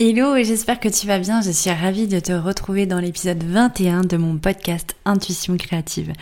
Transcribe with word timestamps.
Hello 0.00 0.34
et 0.34 0.42
j'espère 0.42 0.80
que 0.80 0.88
tu 0.88 1.06
vas 1.06 1.20
bien. 1.20 1.40
Je 1.40 1.52
suis 1.52 1.70
ravie 1.70 2.08
de 2.08 2.18
te 2.18 2.32
retrouver 2.32 2.84
dans 2.84 2.98
l'épisode 2.98 3.44
21 3.44 4.00
de 4.00 4.16
mon 4.16 4.38
podcast 4.38 4.96
Intuition 5.04 5.56
créative. 5.56 6.12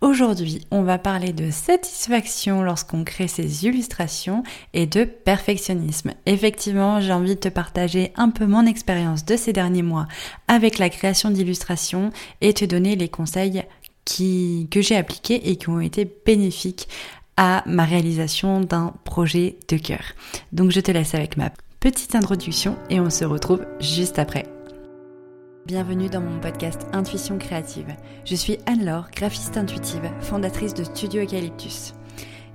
Aujourd'hui, 0.00 0.66
on 0.72 0.82
va 0.82 0.98
parler 0.98 1.32
de 1.32 1.52
satisfaction 1.52 2.64
lorsqu'on 2.64 3.04
crée 3.04 3.28
ses 3.28 3.66
illustrations 3.66 4.42
et 4.74 4.88
de 4.88 5.04
perfectionnisme. 5.04 6.10
Effectivement, 6.26 7.00
j'ai 7.00 7.12
envie 7.12 7.36
de 7.36 7.40
te 7.40 7.48
partager 7.48 8.12
un 8.16 8.30
peu 8.30 8.46
mon 8.46 8.66
expérience 8.66 9.24
de 9.24 9.36
ces 9.36 9.52
derniers 9.52 9.84
mois 9.84 10.08
avec 10.48 10.78
la 10.78 10.90
création 10.90 11.30
d'illustrations 11.30 12.10
et 12.40 12.52
te 12.52 12.64
donner 12.64 12.96
les 12.96 13.08
conseils 13.08 13.62
que 14.06 14.80
j'ai 14.80 14.96
appliqués 14.96 15.50
et 15.50 15.54
qui 15.54 15.68
ont 15.68 15.78
été 15.78 16.04
bénéfiques 16.26 16.88
à 17.36 17.62
ma 17.64 17.84
réalisation 17.84 18.60
d'un 18.60 18.92
projet 19.04 19.56
de 19.68 19.76
cœur. 19.76 20.02
Donc 20.50 20.72
je 20.72 20.80
te 20.80 20.90
laisse 20.90 21.14
avec 21.14 21.36
ma 21.36 21.50
petite 21.80 22.14
introduction 22.14 22.76
et 22.90 23.00
on 23.00 23.08
se 23.08 23.24
retrouve 23.24 23.64
juste 23.80 24.18
après. 24.18 24.44
Bienvenue 25.64 26.10
dans 26.10 26.20
mon 26.20 26.38
podcast 26.38 26.86
Intuition 26.92 27.38
créative. 27.38 27.96
Je 28.26 28.34
suis 28.34 28.58
Anne-Laure, 28.66 29.08
graphiste 29.16 29.56
intuitive, 29.56 30.10
fondatrice 30.20 30.74
de 30.74 30.84
Studio 30.84 31.22
Eucalyptus. 31.22 31.94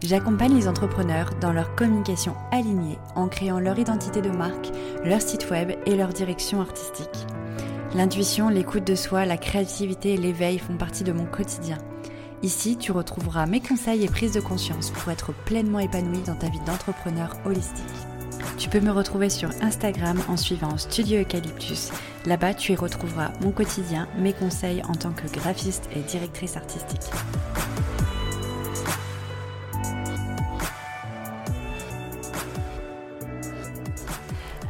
J'accompagne 0.04 0.56
les 0.56 0.68
entrepreneurs 0.68 1.32
dans 1.42 1.54
leur 1.54 1.74
communication 1.74 2.36
alignée 2.52 3.00
en 3.16 3.28
créant 3.28 3.60
leur 3.60 3.80
identité 3.80 4.22
de 4.22 4.30
marque, 4.30 4.70
leur 5.04 5.22
site 5.22 5.50
web 5.50 5.72
et 5.88 5.96
leur 5.96 6.10
direction 6.10 6.62
artistique. 6.62 7.26
L'intuition, 7.96 8.50
l'écoute 8.50 8.86
de 8.86 8.94
soi, 8.94 9.26
la 9.26 9.38
créativité 9.38 10.14
et 10.14 10.18
l'éveil 10.18 10.60
font 10.60 10.78
partie 10.78 11.04
de 11.04 11.14
mon 11.14 11.26
quotidien. 11.26 11.80
Ici, 12.44 12.78
tu 12.78 12.92
retrouveras 12.92 13.48
mes 13.48 13.62
conseils 13.62 14.04
et 14.04 14.08
prises 14.08 14.34
de 14.34 14.40
conscience 14.40 14.92
pour 14.92 15.12
être 15.12 15.34
pleinement 15.46 15.80
épanoui 15.80 16.22
dans 16.28 16.36
ta 16.36 16.50
vie 16.50 16.60
d'entrepreneur 16.68 17.36
holistique. 17.44 17.86
Tu 18.58 18.70
peux 18.70 18.80
me 18.80 18.92
retrouver 18.92 19.30
sur 19.30 19.50
Instagram 19.62 20.18
en 20.30 20.38
suivant 20.38 20.78
Studio 20.78 21.22
Eucalyptus. 21.22 21.92
Là-bas, 22.26 22.54
tu 22.54 22.72
y 22.72 22.76
retrouveras 22.76 23.32
mon 23.42 23.52
quotidien, 23.52 24.08
mes 24.18 24.34
conseils 24.34 24.82
en 24.88 24.94
tant 24.94 25.12
que 25.12 25.28
graphiste 25.28 25.90
et 25.96 26.00
directrice 26.00 26.56
artistique. 26.56 27.12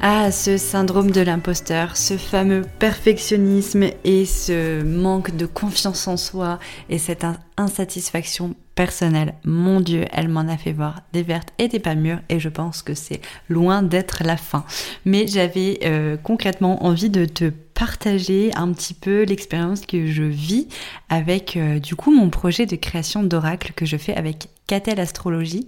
Ah, 0.08 0.32
ce 0.32 0.58
syndrome 0.58 1.10
de 1.10 1.22
l'imposteur, 1.22 1.98
ce 1.98 2.16
fameux 2.16 2.62
perfectionnisme 2.78 3.86
et 4.04 4.26
ce 4.28 4.84
manque 4.84 5.36
de 5.36 5.48
confiance 5.48 6.08
en 6.08 6.16
soi 6.16 6.60
et 6.92 7.00
cette 7.00 7.26
insatisfaction 7.58 8.54
personnelle. 8.76 9.34
Mon 9.46 9.82
Dieu, 9.82 10.06
elle 10.14 10.28
m'en 10.28 10.42
a 10.42 10.58
fait 10.58 10.74
voir 10.74 11.02
des 11.12 11.24
vertes 11.24 11.54
et 11.58 11.70
des 11.70 11.80
pas 11.80 11.96
mûres 11.96 12.20
et 12.30 12.40
je 12.40 12.50
pense 12.50 12.84
que 12.84 12.94
c'est 12.94 13.20
loin 13.50 13.82
d'être 13.82 14.22
la 14.24 14.38
fin. 14.38 14.64
Mais 15.06 15.26
j'avais 15.26 15.80
euh, 15.86 16.18
concrètement 16.18 16.86
envie 16.86 17.10
de 17.10 17.26
te 17.26 17.46
partager 17.50 18.52
un 18.54 18.72
petit 18.74 18.94
peu 18.94 19.24
l'expérience 19.24 19.88
que 19.88 20.06
je 20.06 20.22
vis 20.22 20.68
avec 21.10 21.58
euh, 21.58 21.80
du 21.80 21.96
coup 21.96 22.16
mon 22.16 22.30
projet 22.30 22.68
de 22.68 22.76
création 22.76 23.24
d'oracle 23.24 23.74
que 23.76 23.88
je 23.88 23.98
fais 23.98 24.14
avec 24.14 24.50
Catel 24.68 25.00
Astrologie. 25.00 25.68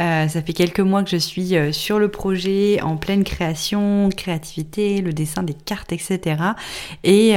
Euh, 0.00 0.28
ça 0.28 0.42
fait 0.42 0.52
quelques 0.52 0.80
mois 0.80 1.02
que 1.02 1.10
je 1.10 1.16
suis 1.16 1.56
euh, 1.56 1.72
sur 1.72 1.98
le 1.98 2.08
projet, 2.08 2.80
en 2.82 2.96
pleine 2.96 3.24
création, 3.24 4.08
créativité, 4.16 5.00
le 5.00 5.12
dessin 5.12 5.42
des 5.42 5.54
cartes, 5.54 5.92
etc. 5.92 6.42
Et, 7.04 7.34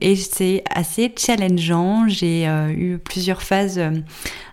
et 0.00 0.16
c'est 0.16 0.62
assez 0.74 1.12
challengeant. 1.16 2.08
J'ai 2.08 2.46
eu 2.70 2.98
plusieurs 2.98 3.42
phases 3.42 3.80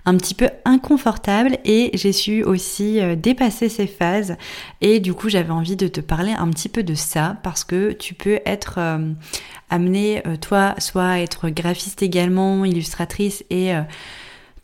un 0.06 0.16
petit 0.16 0.34
peu 0.34 0.50
inconfortables 0.66 1.58
et 1.66 1.92
j'ai 1.94 2.14
su 2.14 2.44
aussi 2.44 3.00
dépasser 3.18 3.70
ces 3.70 3.88
phases. 3.88 4.38
Et 4.82 5.00
du 5.00 5.14
coup, 5.14 5.30
j'avais 5.30 5.52
envie 5.52 5.76
de 5.76 5.88
te 5.88 6.02
parler 6.02 6.32
un 6.32 6.50
petit 6.50 6.70
peu 6.70 6.84
de 6.84 6.96
ça 6.96 7.38
parce 7.44 7.64
que 7.64 7.92
tu 7.92 8.14
peux 8.14 8.40
être 8.46 8.80
euh, 8.80 9.14
euh, 9.74 10.38
toi 10.38 10.76
soit 10.78 11.20
être 11.20 11.50
graphiste 11.50 12.02
également, 12.02 12.66
illustratrice 12.66 13.44
et 13.50 13.76
euh, 13.76 13.82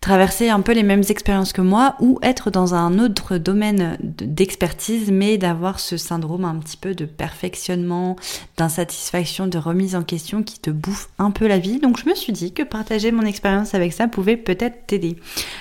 traverser 0.04 0.50
un 0.50 0.60
peu 0.60 0.74
les 0.74 0.84
mêmes 0.84 1.04
expériences 1.08 1.54
que 1.54 1.62
moi 1.62 1.96
ou 2.02 2.20
être 2.22 2.52
dans 2.52 2.76
un 2.76 3.00
autre 3.00 3.38
domaine 3.38 3.98
d'expertise 4.02 5.10
mais 5.12 5.38
d'avoir 5.38 5.80
ce 5.80 5.96
syndrome 5.96 6.44
un 6.44 6.56
petit 6.56 6.76
peu 6.76 6.94
de 6.94 7.06
perfectionnement, 7.06 8.18
d'insatisfaction, 8.58 9.48
de 9.48 9.58
remise 9.58 9.96
en 9.96 10.04
question 10.04 10.44
qui 10.44 10.60
te 10.60 10.70
bouffe 10.70 11.08
un 11.20 11.32
peu 11.32 11.48
la 11.48 11.58
vie. 11.58 11.80
Donc 11.80 11.98
je 11.98 12.10
me 12.10 12.16
suis 12.16 12.34
dit 12.34 12.52
que 12.52 12.64
partager 12.64 13.14
mon 13.14 13.24
expérience 13.24 13.74
avec 13.76 13.94
ça 13.94 14.10
pouvait 14.10 14.36
peut-être 14.36 14.88
t'aider. 14.88 15.16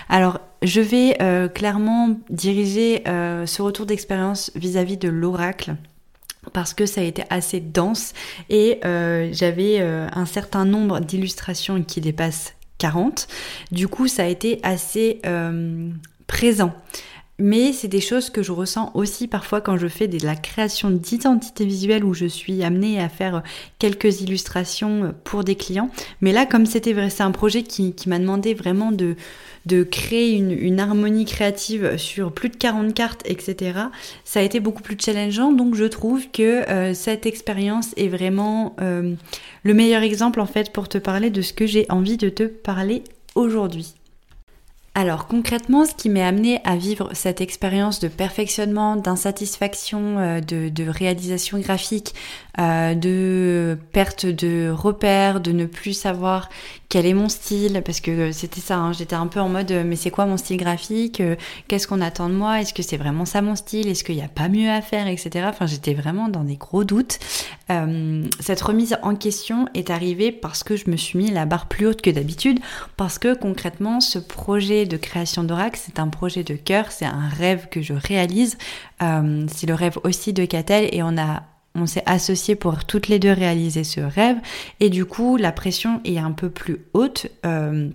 Alors 0.09 0.41
je 0.63 0.81
vais 0.81 1.17
clairement 1.55 2.17
diriger 2.29 3.05
ce 3.07 3.63
retour 3.63 3.87
d'expérience 3.87 4.51
vis-à-vis 4.57 4.97
de 4.97 5.09
l'oracle 5.09 5.77
parce 6.53 6.75
que 6.75 6.87
ça 6.87 7.01
a 7.01 7.05
été 7.05 7.23
assez 7.31 7.61
dense 7.61 8.13
et 8.51 8.81
euh, 8.85 9.29
j'avais 9.33 9.77
euh, 9.81 10.09
un 10.13 10.27
certain 10.27 10.65
nombre 10.65 11.01
d'illustrations 11.01 11.83
qui 11.83 12.01
dépassent 12.01 12.55
40. 12.83 13.29
Du 13.71 13.87
coup, 13.87 14.09
ça 14.09 14.25
a 14.25 14.27
été 14.27 14.59
assez 14.65 15.21
euh, 15.25 15.89
présent. 16.27 16.73
Mais 17.45 17.73
c'est 17.73 17.89
des 17.89 18.01
choses 18.01 18.31
que 18.31 18.41
je 18.41 18.53
ressens 18.53 18.93
aussi 18.95 19.27
parfois 19.27 19.61
quand 19.61 19.77
je 19.77 19.89
fais 19.89 20.07
de 20.07 20.25
la 20.25 20.37
création 20.37 20.93
d'identité 20.93 21.65
visuelle 21.65 22.05
où 22.05 22.15
je 22.15 22.27
suis 22.27 22.63
amenée 22.63 23.01
à 23.01 23.09
faire 23.09 23.43
quelques 23.81 24.21
illustrations 24.21 25.13
pour 25.25 25.43
des 25.43 25.57
clients. 25.57 25.91
Mais 26.21 26.31
là, 26.31 26.47
comme 26.47 26.67
c'était 26.67 26.93
vrai, 26.93 27.11
c'est 27.11 27.25
un 27.25 27.33
projet 27.33 27.65
qui 27.65 27.97
m'a 28.07 28.21
demandé 28.21 28.55
vraiment 28.55 28.93
de, 28.93 29.17
créer 29.83 30.37
une, 30.37 30.79
harmonie 30.79 31.25
créative 31.25 31.97
sur 31.97 32.31
plus 32.31 32.49
de 32.49 32.55
40 32.55 32.95
cartes, 32.95 33.23
etc. 33.25 33.81
Ça 34.25 34.39
a 34.39 34.45
été 34.45 34.61
beaucoup 34.61 34.83
plus 34.83 34.97
challengeant, 34.97 35.51
donc 35.51 35.75
je 35.75 35.87
trouve 35.87 36.31
que 36.31 36.71
euh, 36.71 36.95
cette 36.95 37.27
expérience 37.27 37.89
est 37.97 38.07
vraiment 38.07 38.77
euh, 38.81 39.17
le 39.65 39.75
meilleur 39.75 40.03
exemple 40.03 40.39
en 40.39 40.47
fait 40.47 40.73
pour 40.73 40.89
te 40.89 40.99
parler 40.99 41.31
de 41.31 41.43
ce 41.43 41.53
que 41.53 41.67
j'ai 41.67 41.87
envie 41.89 42.19
de 42.19 42.29
te 42.29 42.45
parler 42.45 43.03
aujourd'hui. 43.35 43.95
Alors 44.95 45.27
concrètement, 45.27 45.87
ce 45.87 45.95
qui 45.95 46.11
m'est 46.11 46.23
amené 46.23 46.61
à 46.65 46.77
vivre 46.77 47.09
cette 47.15 47.41
expérience 47.41 47.99
de 47.99 48.09
perfectionnement, 48.09 48.97
d'insatisfaction, 48.97 50.19
euh, 50.19 50.41
de, 50.41 50.69
de, 50.69 50.85
réalisation 50.87 51.59
graphique, 51.61 52.15
euh, 52.59 52.95
de 52.95 53.79
perte 53.93 54.27
de 54.27 54.71
repères, 54.71 55.41
de 55.41 55.53
ne 55.53 55.67
plus 55.67 55.95
savoir 55.95 56.49
quel 56.89 57.07
est 57.07 57.15
mon 57.15 57.31
style, 57.31 57.83
parce 57.85 58.01
que 58.01 58.33
c'était 58.33 58.61
ça, 58.61 58.77
hein, 58.77 58.93
j'étais 58.93 59.15
un 59.15 59.27
peu 59.27 59.41
en 59.41 59.49
mode 59.49 59.73
mais 59.87 59.97
c'est 59.97 60.11
quoi 60.11 60.27
mon 60.27 60.37
style 60.37 60.59
graphique 60.59 61.23
Qu'est-ce 61.67 61.87
qu'on 61.87 62.03
attend 62.03 62.29
de 62.29 62.35
moi 62.35 62.61
Est-ce 62.61 62.75
que 62.75 62.83
c'est 62.83 62.99
vraiment 62.99 63.25
ça 63.25 63.41
mon 63.41 63.57
style 63.57 63.89
Est-ce 63.89 64.05
qu'il 64.05 64.17
n'y 64.17 64.23
a 64.23 64.29
pas 64.29 64.49
mieux 64.49 64.71
à 64.71 64.83
faire, 64.83 65.07
etc. 65.07 65.47
Enfin, 65.49 65.67
j'étais 65.67 65.95
vraiment 65.95 66.29
dans 66.29 66.45
des 66.45 66.57
gros 66.57 66.85
doutes. 66.85 67.19
Euh, 67.71 68.25
cette 68.41 68.61
remise 68.61 68.97
en 69.03 69.15
question 69.15 69.67
est 69.75 69.91
arrivée 69.91 70.33
parce 70.33 70.63
que 70.63 70.77
je 70.77 70.91
me 70.91 70.97
suis 70.97 71.19
mis 71.19 71.31
la 71.31 71.47
barre 71.47 71.67
plus 71.67 71.87
haute 71.87 72.03
que 72.03 72.11
d'habitude, 72.11 72.61
parce 72.97 73.19
que 73.19 73.35
concrètement, 73.35 74.01
ce 74.01 74.19
projet 74.19 74.87
de 74.87 74.97
création 74.97 75.45
d'Oracle, 75.45 75.81
c'est 75.83 75.99
un 75.99 76.09
projet 76.09 76.45
de 76.45 76.55
cœur, 76.55 76.91
c'est 76.91 77.07
un 77.07 77.29
rêve 77.29 77.69
que 77.71 77.81
je 77.81 77.95
réalise. 77.95 78.59
Euh, 79.03 79.47
c'est 79.53 79.67
le 79.67 79.75
rêve 79.75 79.99
aussi 80.05 80.33
de 80.33 80.45
Catel 80.45 80.89
et 80.93 81.03
on 81.03 81.17
a 81.17 81.43
on 81.75 81.87
s'est 81.87 82.03
associés 82.07 82.55
pour 82.55 82.85
toutes 82.85 83.09
les 83.09 83.19
deux 83.19 83.33
réaliser 83.33 83.85
ce 83.85 84.01
rêve 84.01 84.37
et 84.81 84.91
du 84.91 85.05
coup 85.05 85.37
la 85.37 85.53
pression 85.53 86.01
est 86.05 86.19
un 86.19 86.33
peu 86.33 86.51
plus 86.51 86.79
haute. 86.93 87.29
Euh, 87.47 87.89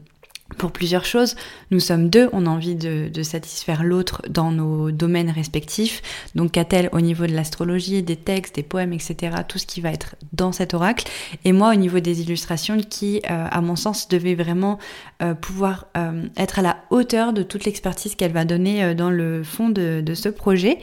pour 0.57 0.71
plusieurs 0.71 1.05
choses. 1.05 1.35
Nous 1.71 1.79
sommes 1.79 2.09
deux, 2.09 2.29
on 2.31 2.45
a 2.45 2.49
envie 2.49 2.75
de, 2.75 3.11
satisfaire 3.23 3.83
l'autre 3.83 4.21
dans 4.29 4.51
nos 4.51 4.91
domaines 4.91 5.29
respectifs. 5.29 6.01
Donc 6.35 6.51
Catel 6.53 6.89
au 6.93 7.01
niveau 7.01 7.27
de 7.27 7.33
l'astrologie, 7.33 8.03
des 8.03 8.15
textes, 8.15 8.55
des 8.55 8.63
poèmes, 8.63 8.93
etc. 8.93 9.37
Tout 9.47 9.57
ce 9.57 9.65
qui 9.65 9.81
va 9.81 9.91
être 9.91 10.15
dans 10.33 10.51
cet 10.51 10.73
oracle. 10.73 11.09
Et 11.43 11.51
moi 11.51 11.71
au 11.71 11.75
niveau 11.75 11.99
des 11.99 12.21
illustrations 12.21 12.77
qui, 12.77 13.21
euh, 13.29 13.47
à 13.49 13.61
mon 13.61 13.75
sens, 13.75 14.07
devait 14.07 14.35
vraiment 14.35 14.77
euh, 15.21 15.33
pouvoir 15.33 15.87
euh, 15.97 16.23
être 16.37 16.59
à 16.59 16.61
la 16.61 16.77
hauteur 16.89 17.33
de 17.33 17.43
toute 17.43 17.65
l'expertise 17.65 18.15
qu'elle 18.15 18.31
va 18.31 18.45
donner 18.45 18.95
dans 18.95 19.09
le 19.09 19.43
fond 19.43 19.69
de, 19.69 20.03
ce 20.13 20.29
projet. 20.29 20.79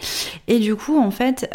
Et 0.48 0.58
du 0.58 0.76
coup, 0.76 0.98
en 0.98 1.10
fait, 1.10 1.48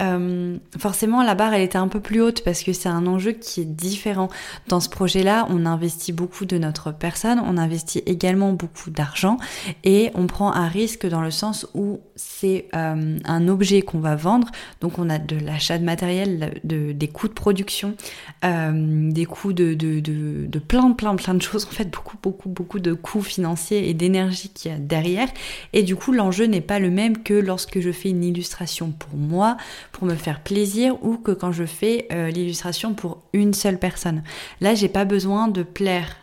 forcément, 0.77 1.23
la 1.23 1.35
barre, 1.35 1.53
elle 1.53 1.61
était 1.61 1.77
un 1.77 1.87
peu 1.87 1.99
plus 1.99 2.21
haute 2.21 2.43
parce 2.43 2.63
que 2.63 2.73
c'est 2.73 2.89
un 2.89 3.05
enjeu 3.05 3.31
qui 3.31 3.61
est 3.61 3.65
différent. 3.65 4.29
Dans 4.67 4.79
ce 4.79 4.89
projet-là, 4.89 5.47
on 5.49 5.65
investit 5.65 6.11
beaucoup 6.11 6.45
de 6.45 6.57
notre 6.57 6.91
personne, 6.91 7.39
on 7.45 7.57
investit 7.57 7.98
également 8.05 8.53
beaucoup 8.53 8.89
d'argent 8.89 9.37
et 9.83 10.11
on 10.15 10.27
prend 10.27 10.53
un 10.53 10.67
risque 10.67 11.07
dans 11.07 11.21
le 11.21 11.31
sens 11.31 11.67
où 11.73 11.99
c'est 12.15 12.67
euh, 12.75 13.17
un 13.23 13.47
objet 13.47 13.81
qu'on 13.81 13.99
va 13.99 14.15
vendre, 14.15 14.49
donc 14.81 14.99
on 14.99 15.09
a 15.09 15.17
de 15.17 15.37
l'achat 15.37 15.77
de 15.77 15.83
matériel, 15.83 16.59
de, 16.63 16.91
des 16.91 17.07
coûts 17.07 17.27
de 17.27 17.33
production, 17.33 17.95
euh, 18.43 19.11
des 19.11 19.25
coûts 19.25 19.53
de, 19.53 19.73
de, 19.73 19.99
de, 19.99 20.45
de, 20.47 20.59
plein, 20.59 20.91
plein, 20.91 21.15
plein 21.15 21.33
de 21.33 21.41
choses, 21.41 21.65
en 21.65 21.71
fait 21.71 21.89
beaucoup, 21.89 22.17
beaucoup, 22.21 22.49
beaucoup 22.49 22.79
de 22.79 22.93
coûts 22.93 23.21
financiers 23.21 23.89
et 23.89 23.93
d'énergie 23.93 24.49
qu'il 24.49 24.71
y 24.71 24.73
a 24.73 24.77
derrière 24.77 25.29
et 25.73 25.83
du 25.83 25.95
coup 25.95 26.11
l'enjeu 26.11 26.45
n'est 26.45 26.61
pas 26.61 26.79
le 26.79 26.89
même 26.89 27.23
que 27.23 27.33
lorsque 27.33 27.79
je 27.79 27.91
fais 27.91 28.09
une 28.09 28.23
illustration 28.23 28.91
pour 28.91 29.17
moi, 29.17 29.57
pour 29.91 30.05
me 30.05 30.15
faire 30.15 30.41
plaisir 30.41 30.95
ou 31.03 31.17
que 31.17 31.31
quand 31.31 31.51
je 31.51 31.65
fais 31.65 32.07
euh, 32.11 32.29
l'illustration 32.29 32.93
pour 32.93 33.21
une 33.33 33.53
seule 33.53 33.79
personne. 33.79 34.23
Là 34.61 34.75
j'ai 34.75 34.89
pas 34.89 35.05
besoin 35.05 35.47
de 35.47 35.63
plaire 35.63 36.15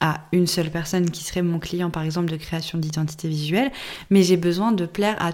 à 0.00 0.20
une 0.32 0.46
seule 0.46 0.70
personne 0.70 1.10
qui 1.10 1.24
serait 1.24 1.42
mon 1.42 1.58
client 1.58 1.90
par 1.90 2.02
exemple 2.02 2.30
de 2.30 2.36
création 2.36 2.78
d'identité 2.78 3.28
visuelle, 3.28 3.72
mais 4.10 4.22
j'ai 4.22 4.36
besoin 4.36 4.72
de 4.72 4.86
plaire 4.86 5.16
à 5.20 5.32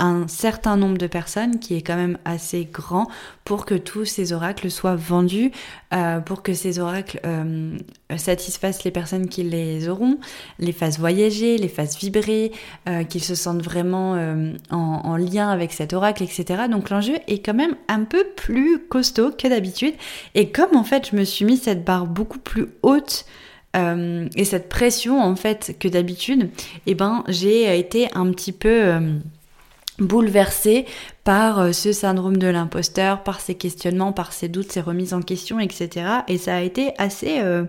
un 0.00 0.28
certain 0.28 0.76
nombre 0.76 0.96
de 0.96 1.08
personnes 1.08 1.58
qui 1.58 1.74
est 1.74 1.82
quand 1.82 1.96
même 1.96 2.18
assez 2.24 2.68
grand 2.70 3.08
pour 3.44 3.64
que 3.64 3.74
tous 3.74 4.04
ces 4.04 4.32
oracles 4.32 4.70
soient 4.70 4.94
vendus, 4.94 5.50
euh, 5.92 6.20
pour 6.20 6.42
que 6.42 6.54
ces 6.54 6.78
oracles 6.78 7.20
euh, 7.26 7.76
satisfassent 8.16 8.84
les 8.84 8.92
personnes 8.92 9.28
qui 9.28 9.42
les 9.42 9.88
auront, 9.88 10.18
les 10.60 10.72
fassent 10.72 11.00
voyager, 11.00 11.58
les 11.58 11.68
fassent 11.68 11.98
vibrer, 11.98 12.52
euh, 12.88 13.02
qu'ils 13.02 13.24
se 13.24 13.34
sentent 13.34 13.62
vraiment 13.62 14.12
en, 14.70 14.76
en, 14.76 15.16
lien 15.16 15.50
avec 15.50 15.72
cet 15.72 15.92
oracle, 15.92 16.22
etc. 16.22 16.64
Donc 16.70 16.90
l'enjeu 16.90 17.14
est 17.26 17.44
quand 17.44 17.54
même 17.54 17.74
un 17.88 18.04
peu 18.04 18.24
plus 18.36 18.78
costaud 18.78 19.32
que 19.32 19.48
d'habitude. 19.48 19.94
Et 20.36 20.52
comme 20.52 20.76
en 20.76 20.84
fait 20.84 21.08
je 21.10 21.16
me 21.16 21.24
suis 21.24 21.44
mis 21.44 21.56
cette 21.56 21.84
barre 21.84 22.06
beaucoup 22.06 22.38
plus 22.38 22.68
haute, 22.82 23.26
et 24.36 24.44
cette 24.44 24.68
pression 24.68 25.20
en 25.22 25.36
fait 25.36 25.76
que 25.78 25.88
d'habitude, 25.88 26.50
eh 26.86 26.94
ben 26.94 27.24
j'ai 27.28 27.78
été 27.78 28.08
un 28.14 28.30
petit 28.32 28.52
peu 28.52 29.00
bouleversée 29.98 30.86
par 31.24 31.58
euh, 31.58 31.72
ce 31.72 31.92
syndrome 31.92 32.36
de 32.36 32.46
l'imposteur, 32.46 33.22
par 33.22 33.40
ces 33.40 33.54
questionnements, 33.54 34.12
par 34.12 34.32
ces 34.32 34.48
doutes, 34.48 34.72
ces 34.72 34.80
remises 34.80 35.14
en 35.14 35.22
question, 35.22 35.60
etc. 35.60 36.06
Et 36.28 36.38
ça 36.38 36.56
a 36.56 36.60
été 36.60 36.92
assez 36.98 37.40
euh, 37.40 37.64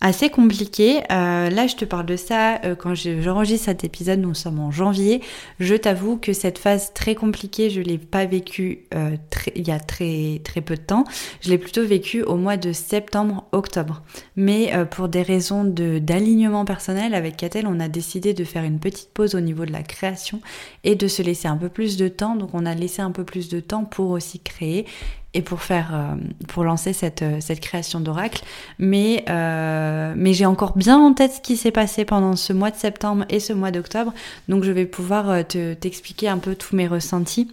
assez 0.00 0.30
compliqué. 0.30 1.02
Euh, 1.10 1.50
là, 1.50 1.66
je 1.66 1.76
te 1.76 1.84
parle 1.84 2.06
de 2.06 2.16
ça 2.16 2.60
euh, 2.64 2.74
quand 2.74 2.94
j'enregistre 2.94 3.66
cet 3.66 3.84
épisode. 3.84 4.20
Nous 4.20 4.34
sommes 4.34 4.58
en 4.58 4.70
janvier. 4.70 5.20
Je 5.58 5.74
t'avoue 5.74 6.16
que 6.16 6.32
cette 6.32 6.58
phase 6.58 6.92
très 6.94 7.14
compliquée, 7.14 7.68
je 7.70 7.80
l'ai 7.80 7.98
pas 7.98 8.24
vécue 8.24 8.86
euh, 8.94 9.16
il 9.54 9.66
y 9.66 9.70
a 9.70 9.78
très 9.78 10.40
très 10.42 10.60
peu 10.60 10.74
de 10.74 10.80
temps. 10.80 11.04
Je 11.40 11.50
l'ai 11.50 11.58
plutôt 11.58 11.84
vécue 11.84 12.22
au 12.22 12.36
mois 12.36 12.56
de 12.56 12.72
septembre-octobre. 12.72 14.02
Mais 14.36 14.72
pour 14.90 15.08
des 15.08 15.22
raisons 15.22 15.64
de 15.64 15.98
d'alignement 15.98 16.64
personnel 16.64 17.14
avec 17.14 17.36
Catel, 17.36 17.66
on 17.66 17.80
a 17.80 17.88
décidé 17.88 18.32
de 18.32 18.44
faire 18.44 18.64
une 18.64 18.78
petite 18.78 19.10
pause 19.12 19.34
au 19.34 19.40
niveau 19.40 19.64
de 19.64 19.72
la 19.72 19.82
création 19.82 20.40
et 20.84 20.94
de 20.94 21.08
se 21.08 21.22
laisser 21.22 21.48
un 21.48 21.56
peu 21.56 21.68
plus 21.68 21.96
de 21.96 22.08
temps. 22.08 22.36
Donc, 22.36 22.50
on 22.54 22.66
a 22.66 22.74
laissé 22.74 23.02
un 23.02 23.10
peu 23.10 23.24
plus 23.24 23.48
de 23.48 23.60
temps 23.60 23.84
pour 23.84 24.10
aussi 24.10 24.40
créer 24.40 24.86
et 25.34 25.42
pour 25.42 25.62
faire 25.62 25.90
euh, 25.94 26.14
pour 26.48 26.64
lancer 26.64 26.92
cette, 26.92 27.22
euh, 27.22 27.38
création 27.60 28.00
d'oracle 28.00 28.42
mais 28.78 29.24
euh, 29.28 30.12
mais 30.16 30.32
j'ai 30.34 30.46
encore 30.46 30.76
bien 30.76 30.98
en 30.98 31.12
tête 31.12 31.32
ce 31.32 31.40
qui 31.40 31.56
s'est 31.56 31.70
passé 31.70 32.04
pendant 32.04 32.36
ce 32.36 32.52
mois 32.52 32.70
de 32.70 32.76
septembre 32.76 33.24
et 33.28 33.38
ce 33.38 33.52
mois 33.52 33.70
d'octobre 33.70 34.12
donc 34.48 34.64
je 34.64 34.72
vais 34.72 34.86
pouvoir 34.86 35.46
te 35.46 35.74
t'expliquer 35.74 36.28
un 36.28 36.38
peu 36.38 36.54
tous 36.54 36.74
mes 36.74 36.88
ressentis 36.88 37.52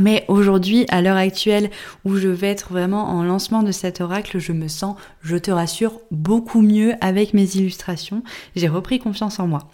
mais 0.00 0.24
aujourd'hui, 0.26 0.86
à 0.88 1.00
l'heure 1.02 1.16
actuelle 1.16 1.70
où 2.04 2.16
je 2.16 2.26
vais 2.26 2.48
être 2.48 2.72
vraiment 2.72 3.10
en 3.10 3.22
lancement 3.22 3.62
de 3.62 3.70
cet 3.70 4.00
oracle, 4.00 4.40
je 4.40 4.50
me 4.50 4.66
sens, 4.66 4.96
je 5.22 5.36
te 5.36 5.52
rassure, 5.52 6.00
beaucoup 6.10 6.62
mieux 6.62 6.94
avec 7.00 7.32
mes 7.32 7.44
illustrations. 7.54 8.24
J'ai 8.56 8.66
repris 8.66 8.98
confiance 8.98 9.38
en 9.38 9.46
moi. 9.46 9.70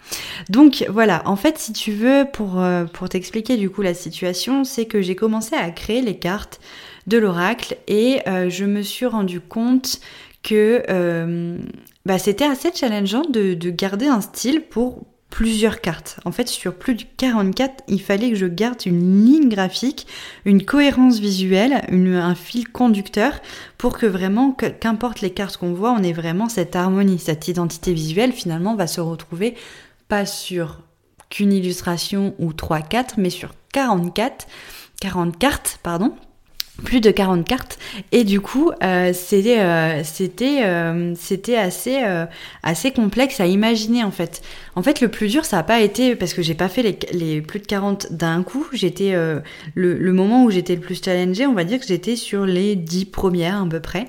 Donc 0.50 0.84
voilà, 0.90 1.22
en 1.24 1.36
fait, 1.36 1.56
si 1.56 1.72
tu 1.72 1.92
veux, 1.92 2.26
pour 2.30 3.08
t'expliquer 3.08 3.56
du 3.56 3.70
coup 3.70 3.80
la 3.80 3.94
situation, 3.94 4.64
c'est 4.64 4.84
que 4.84 5.00
j'ai 5.00 5.16
commencé 5.16 5.56
à 5.56 5.70
créer 5.70 6.02
les 6.02 6.18
cartes 6.18 6.60
de 7.10 7.18
l'oracle 7.18 7.76
et 7.88 8.20
euh, 8.26 8.48
je 8.48 8.64
me 8.64 8.82
suis 8.82 9.04
rendu 9.04 9.40
compte 9.40 10.00
que 10.42 10.82
euh, 10.88 11.58
bah, 12.06 12.18
c'était 12.18 12.46
assez 12.46 12.70
challengeant 12.72 13.24
de, 13.28 13.54
garder 13.70 14.06
un 14.06 14.22
style 14.22 14.62
pour 14.62 15.04
plusieurs 15.28 15.80
cartes. 15.80 16.18
En 16.24 16.32
fait, 16.32 16.48
sur 16.48 16.74
plus 16.74 16.94
de 16.94 17.04
44, 17.16 17.84
il 17.88 18.00
fallait 18.00 18.30
que 18.30 18.36
je 18.36 18.46
garde 18.46 18.78
une 18.86 19.24
ligne 19.24 19.48
graphique, 19.48 20.06
une 20.44 20.64
cohérence 20.64 21.18
visuelle, 21.18 21.82
un 21.90 22.34
fil 22.34 22.68
conducteur 22.68 23.40
pour 23.76 23.98
que 23.98 24.06
vraiment, 24.06 24.52
qu'importe 24.52 25.20
les 25.20 25.30
cartes 25.30 25.56
qu'on 25.56 25.72
voit, 25.72 25.92
on 25.92 26.02
ait 26.02 26.12
vraiment 26.12 26.48
cette 26.48 26.74
harmonie, 26.74 27.18
cette 27.18 27.46
identité 27.48 27.92
visuelle 27.92 28.32
finalement 28.32 28.74
va 28.74 28.86
se 28.86 29.00
retrouver 29.00 29.54
pas 30.08 30.26
sur 30.26 30.80
qu'une 31.28 31.52
illustration 31.52 32.34
ou 32.38 32.50
3-4, 32.50 33.14
mais 33.18 33.30
sur 33.30 33.50
44, 33.72 34.48
40 35.00 35.38
cartes, 35.38 35.78
pardon, 35.82 36.14
plus 36.80 37.00
de 37.00 37.10
40 37.10 37.46
cartes. 37.46 37.78
Et 38.12 38.24
du 38.24 38.40
coup 38.40 38.72
euh, 38.82 39.12
c'était 39.12 39.60
euh, 39.60 40.02
c'était 40.04 40.64
euh, 40.64 41.14
c'était 41.16 41.56
assez 41.56 42.00
assez 42.62 42.90
complexe 42.90 43.40
à 43.40 43.46
imaginer 43.46 44.04
en 44.04 44.10
fait 44.10 44.42
en 44.76 44.82
fait 44.82 45.00
le 45.00 45.08
plus 45.08 45.28
dur 45.28 45.44
ça 45.44 45.56
n'a 45.56 45.62
pas 45.62 45.80
été 45.80 46.16
parce 46.16 46.34
que 46.34 46.42
j'ai 46.42 46.54
pas 46.54 46.68
fait 46.68 46.82
les, 47.12 47.40
plus 47.40 47.60
de 47.60 47.66
40 47.66 48.12
d'un 48.12 48.42
coup 48.42 48.66
j'étais 48.72 49.12
le, 49.12 49.42
le, 49.74 50.12
moment 50.12 50.44
où 50.44 50.50
j'étais 50.50 50.74
le 50.74 50.80
plus 50.80 51.02
challengée 51.02 51.46
on 51.46 51.54
va 51.54 51.64
dire 51.64 51.80
que 51.80 51.86
j'étais 51.86 52.16
sur 52.16 52.46
les 52.46 52.76
10 52.76 53.06
premières 53.06 53.62
à 53.62 53.66
peu 53.66 53.80
près 53.80 54.08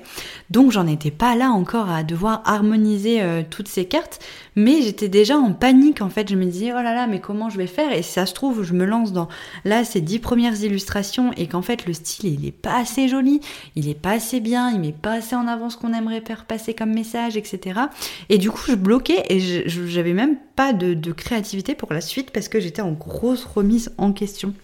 donc 0.50 0.72
j'en 0.72 0.86
étais 0.86 1.10
pas 1.10 1.36
là 1.36 1.50
encore 1.50 1.90
à 1.90 2.02
devoir 2.02 2.42
harmoniser 2.44 3.22
toutes 3.50 3.68
ces 3.68 3.86
cartes 3.86 4.20
mais 4.56 4.82
j'étais 4.82 5.08
déjà 5.08 5.36
en 5.36 5.52
panique 5.52 6.02
en 6.02 6.10
fait. 6.10 6.28
Je 6.28 6.36
me 6.36 6.44
disais 6.44 6.72
oh 6.72 6.82
là 6.82 6.94
là, 6.94 7.06
mais 7.06 7.20
comment 7.20 7.50
je 7.50 7.56
vais 7.56 7.66
faire? 7.66 7.92
Et 7.92 8.02
ça 8.02 8.26
se 8.26 8.34
trouve, 8.34 8.62
je 8.62 8.74
me 8.74 8.84
lance 8.84 9.12
dans 9.12 9.28
là 9.64 9.84
ces 9.84 10.00
dix 10.00 10.18
premières 10.18 10.62
illustrations 10.62 11.32
et 11.36 11.46
qu'en 11.46 11.62
fait 11.62 11.86
le 11.86 11.92
style 11.92 12.32
il 12.32 12.46
est 12.46 12.52
pas 12.52 12.78
assez 12.78 13.08
joli, 13.08 13.40
il 13.76 13.88
est 13.88 13.98
pas 13.98 14.12
assez 14.12 14.40
bien, 14.40 14.70
il 14.70 14.80
met 14.80 14.92
pas 14.92 15.12
assez 15.12 15.34
en 15.34 15.46
avant 15.46 15.70
ce 15.70 15.76
qu'on 15.76 15.92
aimerait 15.92 16.20
faire 16.20 16.44
passer 16.44 16.74
comme 16.74 16.92
message, 16.92 17.36
etc. 17.36 17.80
Et 18.28 18.38
du 18.38 18.50
coup, 18.50 18.62
je 18.66 18.74
bloquais 18.74 19.22
et 19.28 19.40
j'avais 19.40 20.12
même 20.12 20.36
pas 20.56 20.61
de, 20.72 21.12
créativité 21.12 21.74
pour 21.74 21.92
la 21.92 22.00
suite 22.00 22.30
parce 22.30 22.48
que 22.48 22.60
j'étais 22.60 22.82
en 22.82 22.92
grosse 22.92 23.44
remise 23.44 23.92
en 23.98 24.12
question. 24.12 24.54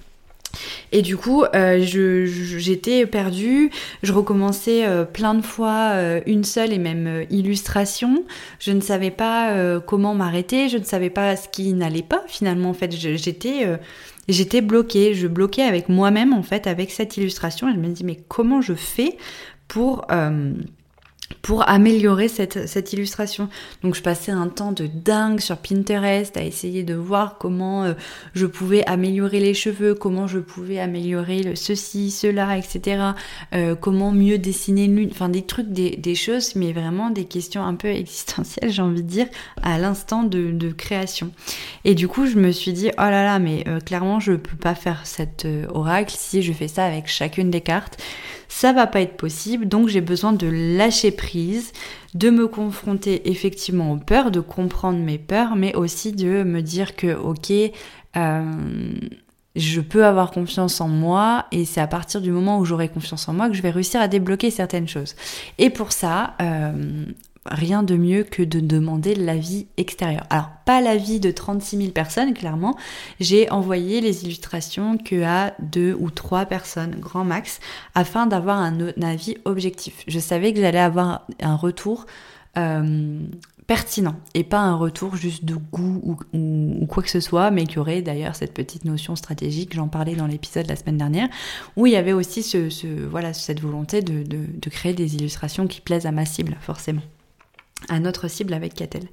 Et 0.93 1.03
du 1.03 1.17
coup, 1.17 1.45
euh, 1.55 1.79
j'étais 1.83 3.05
perdue, 3.05 3.71
je 4.03 4.13
recommençais 4.13 4.87
euh, 4.87 5.05
plein 5.05 5.35
de 5.35 5.43
fois 5.43 5.91
euh, 5.93 6.21
une 6.27 6.45
seule 6.45 6.73
et 6.73 6.79
même 6.79 7.27
illustration. 7.29 8.25
Je 8.59 8.73
ne 8.73 8.81
savais 8.81 9.11
pas 9.11 9.81
comment 9.87 10.15
m'arrêter, 10.15 10.69
je 10.69 10.79
ne 10.79 10.85
savais 10.85 11.11
pas 11.11 11.37
ce 11.37 11.49
qui 11.49 11.75
n'allait 11.75 12.03
pas 12.03 12.23
finalement. 12.29 12.71
En 12.71 12.75
fait, 12.75 12.93
j'étais 12.93 13.67
j'étais 14.29 14.61
bloquée, 14.61 15.15
je 15.15 15.27
bloquais 15.27 15.63
avec 15.63 15.89
moi-même 15.89 16.33
en 16.33 16.43
fait 16.43 16.67
avec 16.67 16.91
cette 16.93 17.17
illustration 17.17 17.69
et 17.69 17.73
je 17.73 17.79
me 17.79 17.89
dis 17.89 18.05
mais 18.05 18.17
comment 18.29 18.61
je 18.61 18.75
fais 18.75 19.17
pour 19.67 20.07
pour 21.43 21.69
améliorer 21.69 22.29
cette, 22.29 22.69
cette, 22.69 22.93
illustration. 22.93 23.49
Donc 23.83 23.95
je 23.95 24.03
passais 24.03 24.33
un 24.33 24.49
temps 24.49 24.73
de 24.73 24.87
dingue 24.87 25.41
sur 25.41 25.57
Pinterest 25.59 26.37
à 26.37 26.43
essayer 26.43 26.83
de 26.83 26.95
voir 26.95 27.39
comment 27.39 27.85
euh, 27.85 27.95
je 28.35 28.47
pouvais 28.47 28.85
améliorer 28.87 29.41
les 29.41 29.55
cheveux, 29.55 29.95
comment 29.95 30.27
je 30.27 30.39
pouvais 30.39 30.79
améliorer 30.79 31.55
ceci, 31.55 32.11
cela, 32.11 32.57
etc. 32.57 33.13
Euh, 33.55 33.75
comment 33.75 34.11
mieux 34.13 34.39
dessiner 34.39 34.85
une 34.85 34.97
lune, 34.97 35.09
enfin 35.11 35.29
des 35.29 35.43
trucs, 35.43 35.69
des, 35.69 36.15
choses, 36.15 36.57
mais 36.57 36.73
vraiment 36.73 37.11
des 37.11 37.25
questions 37.25 37.63
un 37.63 37.75
peu 37.75 37.89
existentielles, 37.89 38.71
j'ai 38.71 38.83
envie 38.83 39.03
de 39.03 39.09
dire, 39.09 39.27
à 39.63 39.79
l'instant 39.79 40.25
de, 40.25 40.51
de, 40.51 40.71
création. 40.73 41.31
Et 41.85 41.95
du 41.95 42.09
coup, 42.09 42.27
je 42.27 42.37
me 42.37 42.53
suis 42.53 42.73
dit, 42.73 42.91
oh 42.99 43.03
là 43.03 43.25
là, 43.25 43.39
mais 43.39 43.65
euh, 43.69 43.81
clairement, 43.81 44.21
je 44.21 44.33
peux 44.33 44.57
pas 44.57 44.75
faire 44.75 45.07
cet 45.07 45.47
oracle 45.71 46.15
si 46.17 46.43
je 46.43 46.53
fais 46.53 46.69
ça 46.69 46.85
avec 46.85 47.07
chacune 47.07 47.51
des 47.51 47.61
cartes 47.61 47.99
ça 48.49 48.73
va 48.73 48.87
pas 48.87 49.03
être 49.03 49.17
possible, 49.17 49.69
donc 49.69 49.89
j'ai 49.89 50.01
besoin 50.01 50.33
de 50.33 50.47
lâcher 50.47 51.11
prise, 51.11 51.73
de 52.15 52.31
me 52.31 52.49
confronter 52.49 53.31
effectivement 53.31 53.93
aux 53.93 53.99
peurs, 53.99 54.31
de 54.31 54.41
comprendre 54.41 54.99
mes 54.99 55.19
peurs, 55.19 55.55
mais 55.55 55.75
aussi 55.77 56.13
de 56.13 56.43
me 56.43 56.63
dire 56.63 56.97
que 56.97 57.15
ok, 57.15 57.53
euh, 58.17 58.93
je 59.55 59.81
peux 59.81 60.05
avoir 60.05 60.31
confiance 60.31 60.81
en 60.81 60.89
moi 60.89 61.47
et 61.53 61.65
c'est 61.65 61.81
à 61.81 61.87
partir 61.87 62.21
du 62.21 62.31
moment 62.31 62.59
où 62.59 62.65
j'aurai 62.65 62.89
confiance 62.89 63.29
en 63.29 63.35
moi 63.35 63.49
que 63.49 63.55
je 63.55 63.63
vais 63.63 63.71
réussir 63.71 64.01
à 64.01 64.09
débloquer 64.09 64.51
certaines 64.51 64.89
choses. 64.89 65.15
Et 65.59 65.69
pour 65.69 65.93
ça, 65.93 66.35
euh, 66.41 67.05
rien 67.51 67.83
de 67.83 67.97
mieux 67.97 68.23
que 68.23 68.43
de 68.43 68.61
demander 68.61 69.15
l'avis 69.15 69.67
extérieur. 69.77 70.25
Alors, 70.31 70.51
pas 70.65 70.81
l'avis 70.81 71.21
de 71.21 71.31
36 71.31 71.77
000 71.77 71.91
personnes, 71.91 72.35
clairement. 72.35 72.77
J'ai 73.21 73.51
envoyé 73.51 74.01
les 74.01 74.25
illustrations 74.25 74.99
que 74.99 75.23
à 75.23 75.55
deux 75.61 75.97
ou 75.99 76.11
trois 76.11 76.47
personnes, 76.47 76.97
grand 76.99 77.25
max, 77.25 77.61
afin 77.95 78.27
d'avoir 78.27 78.59
un, 78.59 78.79
avis 79.03 79.37
objectif. 79.45 80.05
Je 80.07 80.19
savais 80.19 80.53
que 80.53 80.61
j'allais 80.61 80.79
avoir 80.79 81.27
un 81.41 81.57
retour 81.57 82.07
euh, 82.57 83.21
pertinent 83.67 84.17
et 84.35 84.45
pas 84.45 84.61
un 84.61 84.75
retour 84.75 85.17
juste 85.17 85.45
de 85.45 85.55
goût 85.55 86.17
ou, 86.33 86.87
quoi 86.87 87.03
que 87.03 87.11
ce 87.11 87.21
soit, 87.21 87.51
mais 87.51 87.67
qui 87.67 87.79
aurait 87.79 88.03
d'ailleurs 88.03 88.35
cette 88.35 88.55
petite 88.55 88.85
notion 88.85 89.15
stratégique, 89.15 89.75
j'en 89.75 89.89
parlais 89.89 90.15
dans 90.15 90.27
l'épisode 90.27 90.67
la 90.67 90.77
semaine 90.77 90.97
dernière, 90.97 91.29
où 91.77 91.87
il 91.87 91.93
y 91.93 91.97
avait 91.97 92.15
aussi 92.15 92.43
ce, 92.43 93.07
voilà, 93.09 93.33
cette 93.35 93.61
volonté 93.61 94.01
de, 94.01 94.25
de 94.25 94.71
créer 94.71 94.95
des 94.95 95.17
illustrations 95.17 95.67
qui 95.67 95.81
plaisent 95.81 96.07
à 96.07 96.13
ma 96.13 96.25
cible, 96.25 96.57
forcément 96.61 97.03
à 97.89 98.01
notre 98.01 98.29
cible 98.29 98.53
avec 98.55 98.75
Catel. 98.75 99.05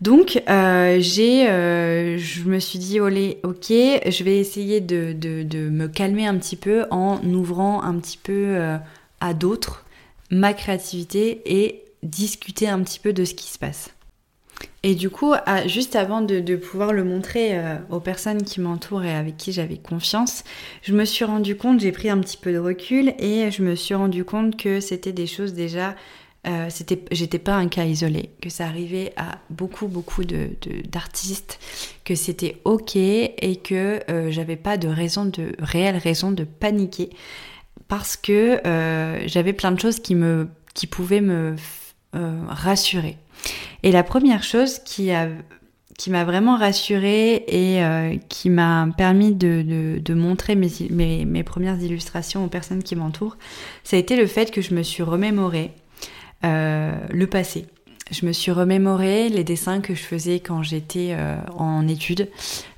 Donc 0.00 0.42
euh, 0.48 0.96
j'ai, 1.00 1.48
euh, 1.48 2.16
je 2.16 2.44
me 2.44 2.58
suis 2.58 2.78
dit 2.78 3.00
olé, 3.00 3.38
ok, 3.42 3.66
je 3.68 4.24
vais 4.24 4.38
essayer 4.38 4.80
de, 4.80 5.12
de, 5.12 5.68
me 5.68 5.88
calmer 5.88 6.26
un 6.26 6.36
petit 6.38 6.56
peu 6.56 6.86
en 6.90 7.22
ouvrant 7.24 7.82
un 7.82 7.98
petit 7.98 8.18
peu 8.18 8.32
euh, 8.32 8.78
à 9.20 9.34
d'autres 9.34 9.84
ma 10.30 10.54
créativité 10.54 11.42
et 11.44 11.84
discuter 12.02 12.68
un 12.68 12.80
petit 12.82 12.98
peu 12.98 13.12
de 13.12 13.24
ce 13.24 13.34
qui 13.34 13.46
se 13.46 13.58
passe. 13.58 13.90
Et 14.82 14.94
du 14.94 15.10
coup, 15.10 15.34
juste 15.66 15.96
avant 15.96 16.22
de, 16.22 16.40
de, 16.40 16.56
pouvoir 16.56 16.92
le 16.92 17.04
montrer 17.04 17.58
aux 17.90 18.00
personnes 18.00 18.42
qui 18.42 18.60
m'entourent 18.60 19.04
et 19.04 19.12
avec 19.12 19.36
qui 19.36 19.52
j'avais 19.52 19.76
confiance, 19.76 20.44
je 20.82 20.94
me 20.94 21.04
suis 21.04 21.24
rendu 21.24 21.56
compte, 21.56 21.80
j'ai 21.80 21.92
pris 21.92 22.08
un 22.08 22.18
petit 22.18 22.36
peu 22.36 22.52
de 22.52 22.58
recul 22.58 23.12
et 23.18 23.50
je 23.50 23.62
me 23.62 23.74
suis 23.74 23.94
rendu 23.94 24.24
compte 24.24 24.56
que 24.56 24.80
c'était 24.80 25.12
des 25.12 25.26
choses 25.26 25.52
déjà 25.52 25.96
euh, 26.46 26.68
c'était, 26.70 27.04
j'étais 27.12 27.38
pas 27.38 27.54
un 27.54 27.68
cas 27.68 27.84
isolé, 27.84 28.30
que 28.40 28.48
ça 28.48 28.64
arrivait 28.64 29.12
à 29.16 29.38
beaucoup, 29.50 29.88
beaucoup 29.88 30.24
de, 30.24 30.50
d'artistes, 30.88 31.58
que 32.04 32.14
c'était 32.14 32.62
ok 32.64 32.96
et 32.96 33.60
que 33.62 34.00
euh, 34.10 34.30
j'avais 34.30 34.56
pas 34.56 34.78
de 34.78 34.88
raison, 34.88 35.26
de 35.26 35.52
réelle 35.58 35.98
raison 35.98 36.32
de 36.32 36.44
paniquer 36.44 37.10
parce 37.88 38.16
que 38.16 38.66
euh, 38.66 39.22
j'avais 39.26 39.52
plein 39.52 39.70
de 39.70 39.78
choses 39.78 40.00
qui 40.00 40.14
me, 40.14 40.48
qui 40.74 40.86
pouvaient 40.86 41.20
me 41.20 41.56
rassurer. 42.12 43.16
Et 43.82 43.92
la 43.92 44.02
première 44.02 44.42
chose 44.42 44.78
qui 44.80 45.10
a 45.12 45.28
qui 45.96 46.08
m'a 46.08 46.24
vraiment 46.24 46.56
rassurée 46.56 47.44
et 47.46 48.18
qui 48.30 48.48
m'a 48.48 48.88
permis 48.96 49.34
de, 49.34 49.62
de, 50.00 50.14
montrer 50.14 50.54
mes, 50.54 50.70
mes, 50.88 51.26
mes, 51.26 51.42
premières 51.44 51.78
illustrations 51.78 52.42
aux 52.42 52.48
personnes 52.48 52.82
qui 52.82 52.96
m'entourent, 52.96 53.36
ça 53.84 53.96
a 53.96 53.98
été 53.98 54.16
le 54.16 54.26
fait 54.26 54.50
que 54.50 54.62
je 54.62 54.72
me 54.72 54.82
suis 54.82 55.02
remémorée 55.02 55.72
le 56.42 57.26
passé. 57.26 57.66
Je 58.10 58.26
me 58.26 58.32
suis 58.32 58.50
remémoré 58.50 59.28
les 59.28 59.44
dessins 59.44 59.80
que 59.80 59.94
je 59.94 60.02
faisais 60.02 60.40
quand 60.40 60.64
j'étais 60.64 61.10
euh, 61.12 61.36
en 61.56 61.86
études 61.86 62.28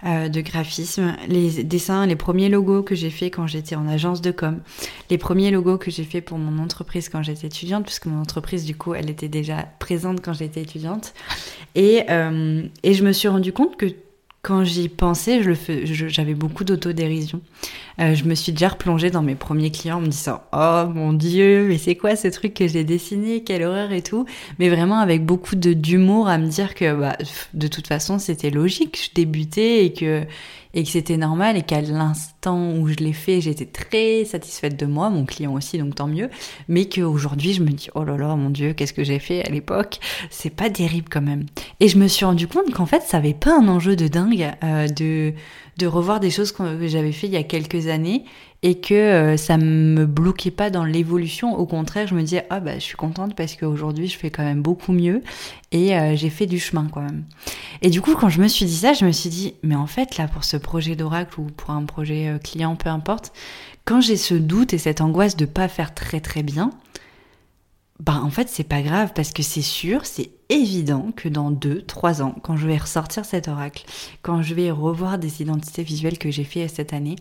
euh, 0.04 0.28
de 0.28 0.40
graphisme, 0.42 1.16
les 1.26 1.64
dessins, 1.64 2.04
les 2.04 2.16
premiers 2.16 2.50
logos 2.50 2.82
que 2.82 2.94
j'ai 2.94 3.08
fait 3.08 3.30
quand 3.30 3.46
j'étais 3.46 3.74
en 3.74 3.88
agence 3.88 4.20
de 4.20 4.30
com, 4.30 4.60
les 5.08 5.16
premiers 5.16 5.50
logos 5.50 5.78
que 5.78 5.90
j'ai 5.90 6.04
fait 6.04 6.20
pour 6.20 6.36
mon 6.36 6.62
entreprise 6.62 7.08
quand 7.08 7.22
j'étais 7.22 7.46
étudiante, 7.46 7.84
puisque 7.86 8.06
mon 8.06 8.20
entreprise 8.20 8.66
du 8.66 8.76
coup 8.76 8.94
elle 8.94 9.08
était 9.08 9.28
déjà 9.28 9.66
présente 9.78 10.20
quand 10.22 10.34
j'étais 10.34 10.60
étudiante, 10.60 11.14
et, 11.74 12.04
et 12.82 12.94
je 12.94 13.04
me 13.04 13.12
suis 13.12 13.28
rendu 13.28 13.54
compte 13.54 13.78
que 13.78 13.86
quand 14.42 14.64
j'y 14.64 14.88
pensais, 14.88 15.40
j'avais 15.84 16.34
beaucoup 16.34 16.64
d'autodérision. 16.64 17.40
Euh, 18.00 18.16
je 18.16 18.24
me 18.24 18.34
suis 18.34 18.50
déjà 18.50 18.70
replongée 18.70 19.08
dans 19.08 19.22
mes 19.22 19.36
premiers 19.36 19.70
clients 19.70 19.98
en 19.98 20.00
me 20.00 20.08
disant 20.08 20.42
Oh 20.52 20.84
mon 20.92 21.12
Dieu, 21.12 21.68
mais 21.68 21.78
c'est 21.78 21.94
quoi 21.94 22.16
ce 22.16 22.26
truc 22.26 22.52
que 22.54 22.66
j'ai 22.66 22.82
dessiné? 22.82 23.44
Quelle 23.44 23.62
horreur 23.62 23.92
et 23.92 24.02
tout. 24.02 24.26
Mais 24.58 24.68
vraiment 24.68 24.98
avec 24.98 25.24
beaucoup 25.24 25.54
d'humour 25.54 26.26
à 26.26 26.38
me 26.38 26.48
dire 26.48 26.74
que 26.74 26.92
bah, 26.92 27.16
de 27.54 27.68
toute 27.68 27.86
façon 27.86 28.18
c'était 28.18 28.50
logique. 28.50 28.98
Je 29.00 29.14
débutais 29.14 29.86
et 29.86 29.92
que, 29.92 30.24
et 30.74 30.82
que 30.84 30.88
c'était 30.88 31.16
normal 31.16 31.56
et 31.56 31.62
qu'à 31.62 31.80
l'instant 31.80 32.74
où 32.74 32.88
je 32.88 32.94
l'ai 32.96 33.12
fait, 33.12 33.40
j'étais 33.40 33.66
très 33.66 34.24
satisfaite 34.24 34.78
de 34.78 34.86
moi, 34.86 35.10
mon 35.10 35.24
client 35.24 35.52
aussi, 35.54 35.78
donc 35.78 35.94
tant 35.94 36.06
mieux. 36.06 36.30
Mais 36.68 36.88
qu'aujourd'hui, 36.88 37.52
je 37.52 37.62
me 37.62 37.70
dis, 37.70 37.88
oh 37.94 38.04
là 38.04 38.16
là, 38.16 38.34
mon 38.36 38.50
Dieu, 38.50 38.72
qu'est-ce 38.72 38.92
que 38.92 39.04
j'ai 39.04 39.18
fait 39.18 39.44
à 39.46 39.50
l'époque? 39.50 39.98
C'est 40.30 40.54
pas 40.54 40.70
terrible 40.70 41.08
quand 41.10 41.22
même. 41.22 41.46
Et 41.80 41.88
je 41.88 41.98
me 41.98 42.08
suis 42.08 42.24
rendu 42.24 42.46
compte 42.46 42.72
qu'en 42.72 42.86
fait, 42.86 43.02
ça 43.02 43.18
avait 43.18 43.34
pas 43.34 43.56
un 43.58 43.68
enjeu 43.68 43.96
de 43.96 44.08
dingue 44.08 44.50
euh, 44.62 44.88
de 44.88 45.34
de 45.82 45.86
revoir 45.88 46.20
des 46.20 46.30
choses 46.30 46.52
que 46.52 46.86
j'avais 46.86 47.12
fait 47.12 47.26
il 47.26 47.32
y 47.32 47.36
a 47.36 47.42
quelques 47.42 47.88
années 47.88 48.24
et 48.62 48.76
que 48.76 48.94
euh, 48.94 49.36
ça 49.36 49.56
me 49.56 50.06
bloquait 50.06 50.52
pas 50.52 50.70
dans 50.70 50.84
l'évolution. 50.84 51.58
Au 51.58 51.66
contraire, 51.66 52.06
je 52.06 52.14
me 52.14 52.20
disais 52.22 52.46
ah 52.50 52.60
bah 52.60 52.74
je 52.74 52.84
suis 52.84 52.96
contente 52.96 53.34
parce 53.34 53.56
qu'aujourd'hui 53.56 54.06
je 54.06 54.16
fais 54.16 54.30
quand 54.30 54.44
même 54.44 54.62
beaucoup 54.62 54.92
mieux 54.92 55.22
et 55.72 55.96
euh, 55.96 56.14
j'ai 56.14 56.30
fait 56.30 56.46
du 56.46 56.60
chemin 56.60 56.86
quand 56.92 57.00
même. 57.00 57.24
Et 57.82 57.90
du 57.90 58.00
coup, 58.00 58.14
quand 58.14 58.28
je 58.28 58.40
me 58.40 58.46
suis 58.46 58.64
dit 58.64 58.76
ça, 58.76 58.92
je 58.92 59.04
me 59.04 59.10
suis 59.10 59.30
dit 59.30 59.54
mais 59.64 59.74
en 59.74 59.88
fait 59.88 60.16
là 60.16 60.28
pour 60.28 60.44
ce 60.44 60.56
projet 60.56 60.94
d'oracle 60.94 61.40
ou 61.40 61.44
pour 61.44 61.70
un 61.70 61.84
projet 61.84 62.28
euh, 62.28 62.38
client, 62.38 62.76
peu 62.76 62.88
importe, 62.88 63.32
quand 63.84 64.00
j'ai 64.00 64.16
ce 64.16 64.34
doute 64.34 64.72
et 64.72 64.78
cette 64.78 65.00
angoisse 65.00 65.36
de 65.36 65.46
pas 65.46 65.66
faire 65.66 65.92
très 65.94 66.20
très 66.20 66.44
bien, 66.44 66.70
bah 68.02 68.20
en 68.20 68.30
fait 68.30 68.48
c'est 68.48 68.64
pas 68.64 68.82
grave 68.82 69.12
parce 69.14 69.32
que 69.32 69.44
c'est 69.44 69.62
sûr, 69.62 70.06
c'est 70.06 70.30
évident 70.48 71.12
que 71.14 71.28
dans 71.28 71.52
deux, 71.52 71.82
trois 71.82 72.20
ans, 72.20 72.34
quand 72.42 72.56
je 72.56 72.66
vais 72.66 72.76
ressortir 72.76 73.24
cet 73.24 73.46
oracle, 73.46 73.84
quand 74.22 74.42
je 74.42 74.54
vais 74.54 74.72
revoir 74.72 75.18
des 75.18 75.40
identités 75.40 75.84
visuelles 75.84 76.18
que 76.18 76.30
j'ai 76.32 76.42
fait 76.42 76.66
cette 76.66 76.92
année, 76.92 77.14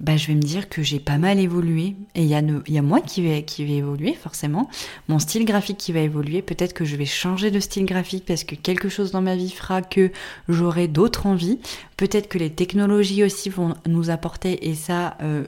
bah, 0.00 0.16
je 0.16 0.28
vais 0.28 0.34
me 0.34 0.42
dire 0.42 0.68
que 0.68 0.82
j'ai 0.82 1.00
pas 1.00 1.18
mal 1.18 1.38
évolué. 1.38 1.96
Et 2.14 2.22
il 2.22 2.28
y, 2.28 2.34
a 2.34 2.42
y 2.68 2.78
a 2.78 2.82
moi 2.82 3.00
qui 3.00 3.22
vais, 3.22 3.42
qui 3.42 3.64
vais 3.64 3.74
évoluer, 3.74 4.14
forcément. 4.14 4.68
Mon 5.08 5.18
style 5.18 5.44
graphique 5.44 5.78
qui 5.78 5.92
va 5.92 6.00
évoluer. 6.00 6.42
Peut-être 6.42 6.72
que 6.72 6.84
je 6.84 6.96
vais 6.96 7.04
changer 7.04 7.50
de 7.50 7.60
style 7.60 7.84
graphique 7.84 8.24
parce 8.26 8.44
que 8.44 8.54
quelque 8.54 8.88
chose 8.88 9.10
dans 9.10 9.22
ma 9.22 9.36
vie 9.36 9.50
fera 9.50 9.82
que 9.82 10.10
j'aurai 10.48 10.88
d'autres 10.88 11.26
envies. 11.26 11.58
Peut-être 11.96 12.28
que 12.28 12.38
les 12.38 12.50
technologies 12.50 13.24
aussi 13.24 13.48
vont 13.48 13.74
nous 13.88 14.10
apporter, 14.10 14.68
et 14.68 14.76
ça, 14.76 15.16
euh, 15.20 15.42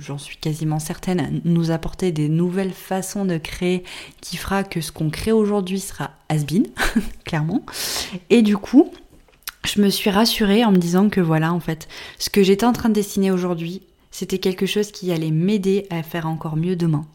j'en 0.00 0.16
suis 0.16 0.38
quasiment 0.38 0.78
certaine, 0.78 1.42
nous 1.44 1.70
apporter 1.70 2.10
des 2.10 2.30
nouvelles 2.30 2.72
façons 2.72 3.26
de 3.26 3.36
créer 3.36 3.84
qui 4.22 4.38
fera 4.38 4.64
que 4.64 4.80
ce 4.80 4.92
qu'on 4.92 5.10
crée 5.10 5.32
aujourd'hui 5.32 5.80
sera 5.80 6.12
has-been, 6.30 6.66
clairement. 7.26 7.62
Et 8.30 8.40
du 8.40 8.56
coup, 8.56 8.90
je 9.64 9.80
me 9.80 9.88
suis 9.88 10.10
rassurée 10.10 10.64
en 10.64 10.72
me 10.72 10.76
disant 10.76 11.08
que 11.08 11.20
voilà, 11.20 11.52
en 11.52 11.60
fait, 11.60 11.88
ce 12.18 12.30
que 12.30 12.42
j'étais 12.42 12.66
en 12.66 12.72
train 12.72 12.88
de 12.88 12.94
dessiner 12.94 13.30
aujourd'hui, 13.30 13.82
c'était 14.10 14.38
quelque 14.38 14.66
chose 14.66 14.92
qui 14.92 15.10
allait 15.12 15.30
m'aider 15.30 15.86
à 15.90 16.02
faire 16.02 16.26
encore 16.26 16.56
mieux 16.56 16.76
demain. 16.76 17.06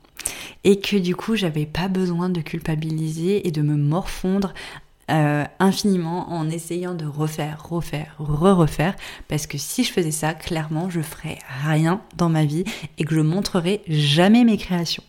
Et 0.64 0.80
que 0.80 0.98
du 0.98 1.16
coup, 1.16 1.36
j'avais 1.36 1.66
pas 1.66 1.88
besoin 1.88 2.30
de 2.30 2.42
culpabiliser 2.42 3.48
et 3.48 3.52
de 3.52 3.62
me 3.62 3.76
morfondre 3.76 4.54
euh, 5.10 5.46
infiniment 5.60 6.30
en 6.32 6.50
essayant 6.50 6.94
de 6.94 7.06
refaire, 7.06 7.64
refaire, 7.68 8.16
re-refaire, 8.20 8.96
parce 9.28 9.48
que 9.48 9.58
si 9.58 9.84
je 9.84 9.92
faisais 9.92 10.12
ça, 10.12 10.34
clairement, 10.34 10.90
je 10.90 11.02
ferais 11.02 11.40
rien 11.66 12.02
dans 12.16 12.30
ma 12.30 12.46
vie 12.46 12.64
et 12.98 13.06
que 13.06 13.16
je 13.16 13.22
montrerais 13.22 13.82
jamais 13.88 14.44
mes 14.44 14.58
créations. 14.58 15.04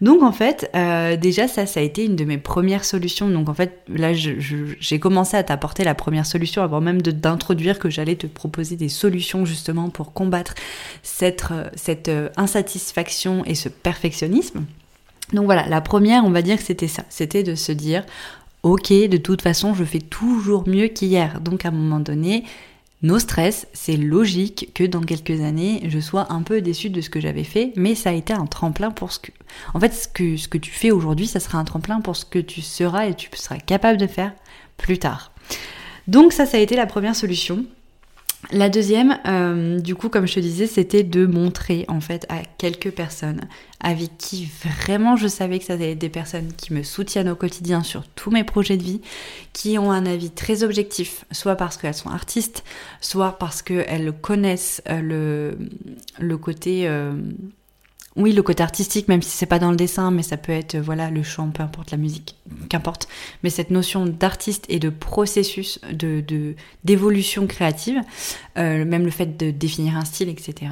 Donc 0.00 0.22
en 0.22 0.32
fait, 0.32 0.70
euh, 0.74 1.16
déjà 1.16 1.48
ça, 1.48 1.66
ça 1.66 1.80
a 1.80 1.82
été 1.82 2.04
une 2.04 2.16
de 2.16 2.24
mes 2.24 2.38
premières 2.38 2.84
solutions. 2.84 3.28
Donc 3.28 3.48
en 3.48 3.54
fait, 3.54 3.80
là, 3.88 4.12
j'ai 4.12 4.98
commencé 4.98 5.36
à 5.36 5.42
t'apporter 5.42 5.84
la 5.84 5.94
première 5.94 6.26
solution 6.26 6.62
avant 6.62 6.80
même 6.80 7.02
d'introduire 7.02 7.78
que 7.78 7.90
j'allais 7.90 8.16
te 8.16 8.26
proposer 8.26 8.76
des 8.76 8.88
solutions 8.88 9.44
justement 9.44 9.88
pour 9.90 10.12
combattre 10.12 10.54
cette, 11.02 11.46
euh, 11.50 11.68
cette 11.76 12.08
euh, 12.08 12.28
insatisfaction 12.36 13.44
et 13.44 13.54
ce 13.54 13.68
perfectionnisme. 13.68 14.64
Donc 15.32 15.46
voilà, 15.46 15.66
la 15.68 15.80
première, 15.80 16.24
on 16.24 16.30
va 16.30 16.42
dire 16.42 16.56
que 16.56 16.62
c'était 16.62 16.88
ça. 16.88 17.04
C'était 17.08 17.42
de 17.42 17.54
se 17.54 17.72
dire, 17.72 18.04
ok, 18.62 18.92
de 18.92 19.16
toute 19.16 19.42
façon, 19.42 19.74
je 19.74 19.84
fais 19.84 19.98
toujours 19.98 20.68
mieux 20.68 20.88
qu'hier. 20.88 21.40
Donc 21.40 21.64
à 21.64 21.68
un 21.68 21.72
moment 21.72 22.00
donné, 22.00 22.44
nos 23.02 23.18
stress, 23.18 23.66
c'est 23.72 23.96
logique 23.96 24.70
que 24.74 24.84
dans 24.84 25.02
quelques 25.02 25.42
années, 25.42 25.82
je 25.88 25.98
sois 25.98 26.32
un 26.32 26.42
peu 26.42 26.62
déçue 26.62 26.90
de 26.90 27.00
ce 27.00 27.10
que 27.10 27.20
j'avais 27.20 27.44
fait, 27.44 27.72
mais 27.76 27.94
ça 27.94 28.10
a 28.10 28.14
été 28.14 28.32
un 28.32 28.46
tremplin 28.46 28.90
pour 28.90 29.12
ce 29.12 29.18
que... 29.18 29.32
En 29.74 29.80
fait, 29.80 29.92
ce 29.92 30.08
que, 30.08 30.36
ce 30.36 30.48
que 30.48 30.58
tu 30.58 30.70
fais 30.70 30.90
aujourd'hui, 30.90 31.26
ça 31.26 31.40
sera 31.40 31.58
un 31.58 31.64
tremplin 31.64 32.00
pour 32.00 32.16
ce 32.16 32.24
que 32.24 32.38
tu 32.38 32.62
seras 32.62 33.06
et 33.06 33.14
tu 33.14 33.28
seras 33.34 33.58
capable 33.58 33.98
de 33.98 34.06
faire 34.06 34.32
plus 34.78 34.98
tard. 34.98 35.32
Donc 36.08 36.32
ça, 36.32 36.46
ça 36.46 36.56
a 36.56 36.60
été 36.60 36.74
la 36.74 36.86
première 36.86 37.16
solution. 37.16 37.66
La 38.52 38.68
deuxième, 38.68 39.18
euh, 39.26 39.80
du 39.80 39.96
coup, 39.96 40.08
comme 40.08 40.26
je 40.26 40.34
te 40.34 40.40
disais, 40.40 40.68
c'était 40.68 41.02
de 41.02 41.26
montrer 41.26 41.84
en 41.88 42.00
fait 42.00 42.26
à 42.28 42.42
quelques 42.58 42.90
personnes 42.90 43.40
avec 43.80 44.16
qui 44.18 44.48
vraiment 44.64 45.16
je 45.16 45.26
savais 45.26 45.58
que 45.58 45.64
ça 45.64 45.72
allait 45.72 45.92
être 45.92 45.98
des 45.98 46.08
personnes 46.08 46.52
qui 46.56 46.72
me 46.72 46.82
soutiennent 46.82 47.28
au 47.28 47.34
quotidien 47.34 47.82
sur 47.82 48.06
tous 48.06 48.30
mes 48.30 48.44
projets 48.44 48.76
de 48.76 48.82
vie, 48.82 49.00
qui 49.52 49.78
ont 49.78 49.90
un 49.90 50.06
avis 50.06 50.30
très 50.30 50.62
objectif, 50.62 51.24
soit 51.32 51.56
parce 51.56 51.76
qu'elles 51.76 51.94
sont 51.94 52.10
artistes, 52.10 52.62
soit 53.00 53.32
parce 53.32 53.62
qu'elles 53.62 54.12
connaissent 54.12 54.80
euh, 54.88 55.00
le, 55.00 55.58
le 56.20 56.38
côté 56.38 56.86
euh, 56.88 57.14
oui, 58.16 58.32
le 58.32 58.42
côté 58.42 58.62
artistique, 58.62 59.08
même 59.08 59.20
si 59.20 59.30
c'est 59.30 59.46
pas 59.46 59.58
dans 59.58 59.70
le 59.70 59.76
dessin, 59.76 60.10
mais 60.10 60.22
ça 60.22 60.36
peut 60.36 60.52
être, 60.52 60.76
voilà, 60.76 61.10
le 61.10 61.22
chant, 61.22 61.50
peu 61.50 61.62
importe 61.62 61.90
la 61.90 61.98
musique, 61.98 62.36
qu'importe. 62.70 63.08
Mais 63.42 63.50
cette 63.50 63.70
notion 63.70 64.06
d'artiste 64.06 64.64
et 64.68 64.78
de 64.78 64.88
processus 64.88 65.80
de 65.92 66.24
d'évolution 66.84 67.46
créative, 67.46 68.00
euh, 68.56 68.84
même 68.84 69.04
le 69.04 69.10
fait 69.10 69.36
de 69.36 69.50
définir 69.50 69.96
un 69.96 70.04
style, 70.04 70.30
etc. 70.30 70.70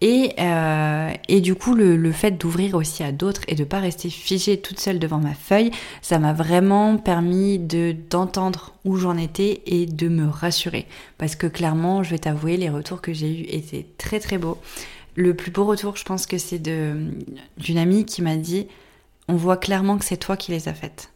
Et, 0.00 0.32
euh, 0.38 1.12
et 1.28 1.40
du 1.40 1.54
coup, 1.54 1.74
le, 1.74 1.96
le 1.96 2.12
fait 2.12 2.32
d'ouvrir 2.32 2.74
aussi 2.74 3.02
à 3.04 3.12
d'autres 3.12 3.42
et 3.46 3.54
de 3.54 3.64
pas 3.64 3.78
rester 3.78 4.10
figée 4.10 4.60
toute 4.60 4.80
seule 4.80 4.98
devant 4.98 5.18
ma 5.18 5.34
feuille, 5.34 5.70
ça 6.02 6.18
m'a 6.18 6.32
vraiment 6.32 6.96
permis 6.96 7.58
de 7.58 7.94
d'entendre 8.10 8.74
où 8.84 8.96
j'en 8.96 9.16
étais 9.16 9.62
et 9.66 9.86
de 9.86 10.08
me 10.08 10.28
rassurer. 10.28 10.86
Parce 11.18 11.36
que 11.36 11.46
clairement, 11.46 12.02
je 12.02 12.10
vais 12.10 12.18
t'avouer, 12.18 12.56
les 12.56 12.68
retours 12.68 13.00
que 13.00 13.12
j'ai 13.12 13.30
eus 13.30 13.46
étaient 13.48 13.86
très 13.96 14.18
très 14.18 14.38
beaux. 14.38 14.58
Le 15.16 15.34
plus 15.34 15.50
beau 15.50 15.64
retour, 15.64 15.96
je 15.96 16.04
pense 16.04 16.26
que 16.26 16.38
c'est 16.38 16.58
d'une 16.58 17.78
amie 17.78 18.04
qui 18.04 18.22
m'a 18.22 18.36
dit 18.36 18.66
On 19.28 19.36
voit 19.36 19.56
clairement 19.56 19.98
que 19.98 20.04
c'est 20.04 20.16
toi 20.16 20.36
qui 20.36 20.50
les 20.50 20.68
as 20.68 20.74
faites. 20.74 21.10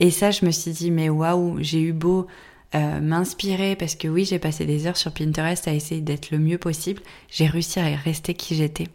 Et 0.00 0.10
ça, 0.10 0.30
je 0.30 0.46
me 0.46 0.50
suis 0.50 0.70
dit 0.70 0.90
Mais 0.90 1.08
waouh, 1.08 1.58
j'ai 1.60 1.82
eu 1.82 1.92
beau 1.92 2.26
euh, 2.74 3.00
m'inspirer 3.00 3.76
parce 3.76 3.94
que 3.94 4.08
oui, 4.08 4.24
j'ai 4.24 4.38
passé 4.38 4.64
des 4.64 4.86
heures 4.86 4.96
sur 4.96 5.12
Pinterest 5.12 5.68
à 5.68 5.74
essayer 5.74 6.00
d'être 6.00 6.30
le 6.30 6.38
mieux 6.38 6.58
possible. 6.58 7.02
J'ai 7.28 7.46
réussi 7.46 7.78
à 7.78 7.96
rester 7.96 8.34
qui 8.34 8.54
j'étais. 8.54 8.88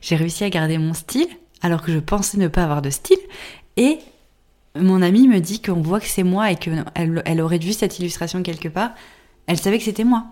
J'ai 0.00 0.16
réussi 0.16 0.44
à 0.44 0.50
garder 0.50 0.78
mon 0.78 0.94
style 0.94 1.28
alors 1.62 1.82
que 1.82 1.92
je 1.92 1.98
pensais 1.98 2.38
ne 2.38 2.48
pas 2.48 2.64
avoir 2.64 2.82
de 2.82 2.90
style. 2.90 3.18
Et 3.76 3.98
mon 4.76 5.02
amie 5.02 5.28
me 5.28 5.40
dit 5.40 5.62
qu'on 5.62 5.82
voit 5.82 6.00
que 6.00 6.06
c'est 6.06 6.24
moi 6.24 6.50
et 6.50 6.56
qu'elle 6.56 6.84
elle 6.94 7.40
aurait 7.40 7.58
vu 7.58 7.72
cette 7.72 7.98
illustration 8.00 8.42
quelque 8.42 8.68
part. 8.68 8.90
Elle 9.46 9.58
savait 9.58 9.78
que 9.78 9.84
c'était 9.84 10.04
moi. 10.04 10.26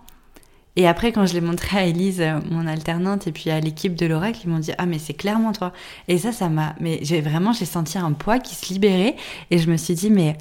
Et 0.77 0.87
après, 0.87 1.11
quand 1.11 1.25
je 1.25 1.33
l'ai 1.33 1.41
montré 1.41 1.79
à 1.79 1.87
Elise, 1.87 2.21
euh, 2.21 2.39
mon 2.51 2.67
alternante, 2.67 3.27
et 3.27 3.33
puis 3.33 3.51
à 3.51 3.61
l'équipe 3.61 3.95
de 3.95 4.07
l'Oracle, 4.07 4.41
ils 4.45 4.51
m'ont 4.51 4.59
dit 4.59 4.73
Ah, 4.77 4.87
mais 4.87 4.99
c'est 4.99 5.15
clairement 5.15 5.53
toi. 5.53 5.73
Et 6.07 6.19
ça, 6.19 6.33
ça 6.33 6.49
m'a. 6.51 6.75
Mais 6.81 6.99
j'ai 7.03 7.23
vraiment, 7.23 7.53
j'ai 7.53 7.65
senti 7.65 7.97
un 7.99 8.13
poids 8.13 8.39
qui 8.39 8.55
se 8.55 8.73
libérait. 8.73 9.17
Et 9.51 9.59
je 9.59 9.71
me 9.71 9.79
suis 9.79 9.95
dit 9.95 10.11
Mais 10.11 10.37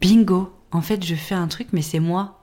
bingo 0.00 0.52
En 0.70 0.82
fait, 0.82 1.04
je 1.04 1.14
fais 1.14 1.34
un 1.34 1.48
truc, 1.48 1.68
mais 1.72 1.82
c'est 1.82 2.00
moi. 2.00 2.36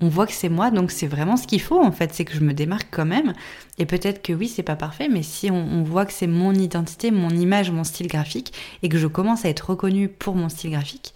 on 0.00 0.08
voit 0.08 0.26
que 0.26 0.32
c'est 0.32 0.48
moi, 0.48 0.70
donc 0.70 0.90
c'est 0.90 1.08
vraiment 1.08 1.36
ce 1.36 1.46
qu'il 1.46 1.60
faut 1.60 1.82
en 1.82 1.90
fait, 1.92 2.14
c'est 2.14 2.24
que 2.24 2.32
je 2.32 2.40
me 2.40 2.54
démarque 2.54 2.88
quand 2.90 3.04
même. 3.04 3.34
Et 3.78 3.84
peut-être 3.84 4.22
que 4.22 4.32
oui, 4.32 4.48
c'est 4.48 4.62
pas 4.62 4.76
parfait, 4.76 5.08
mais 5.08 5.22
si 5.22 5.50
on, 5.50 5.82
voit 5.82 6.06
que 6.06 6.12
c'est 6.12 6.26
mon 6.28 6.54
identité, 6.54 7.10
mon 7.10 7.30
image, 7.30 7.70
mon 7.70 7.84
style 7.84 8.06
graphique, 8.08 8.52
et 8.82 8.88
que 8.88 8.98
je 8.98 9.08
commence 9.08 9.44
à 9.44 9.48
être 9.48 9.70
reconnue 9.70 10.08
pour 10.08 10.36
mon 10.36 10.48
style 10.48 10.70
graphique, 10.70 11.14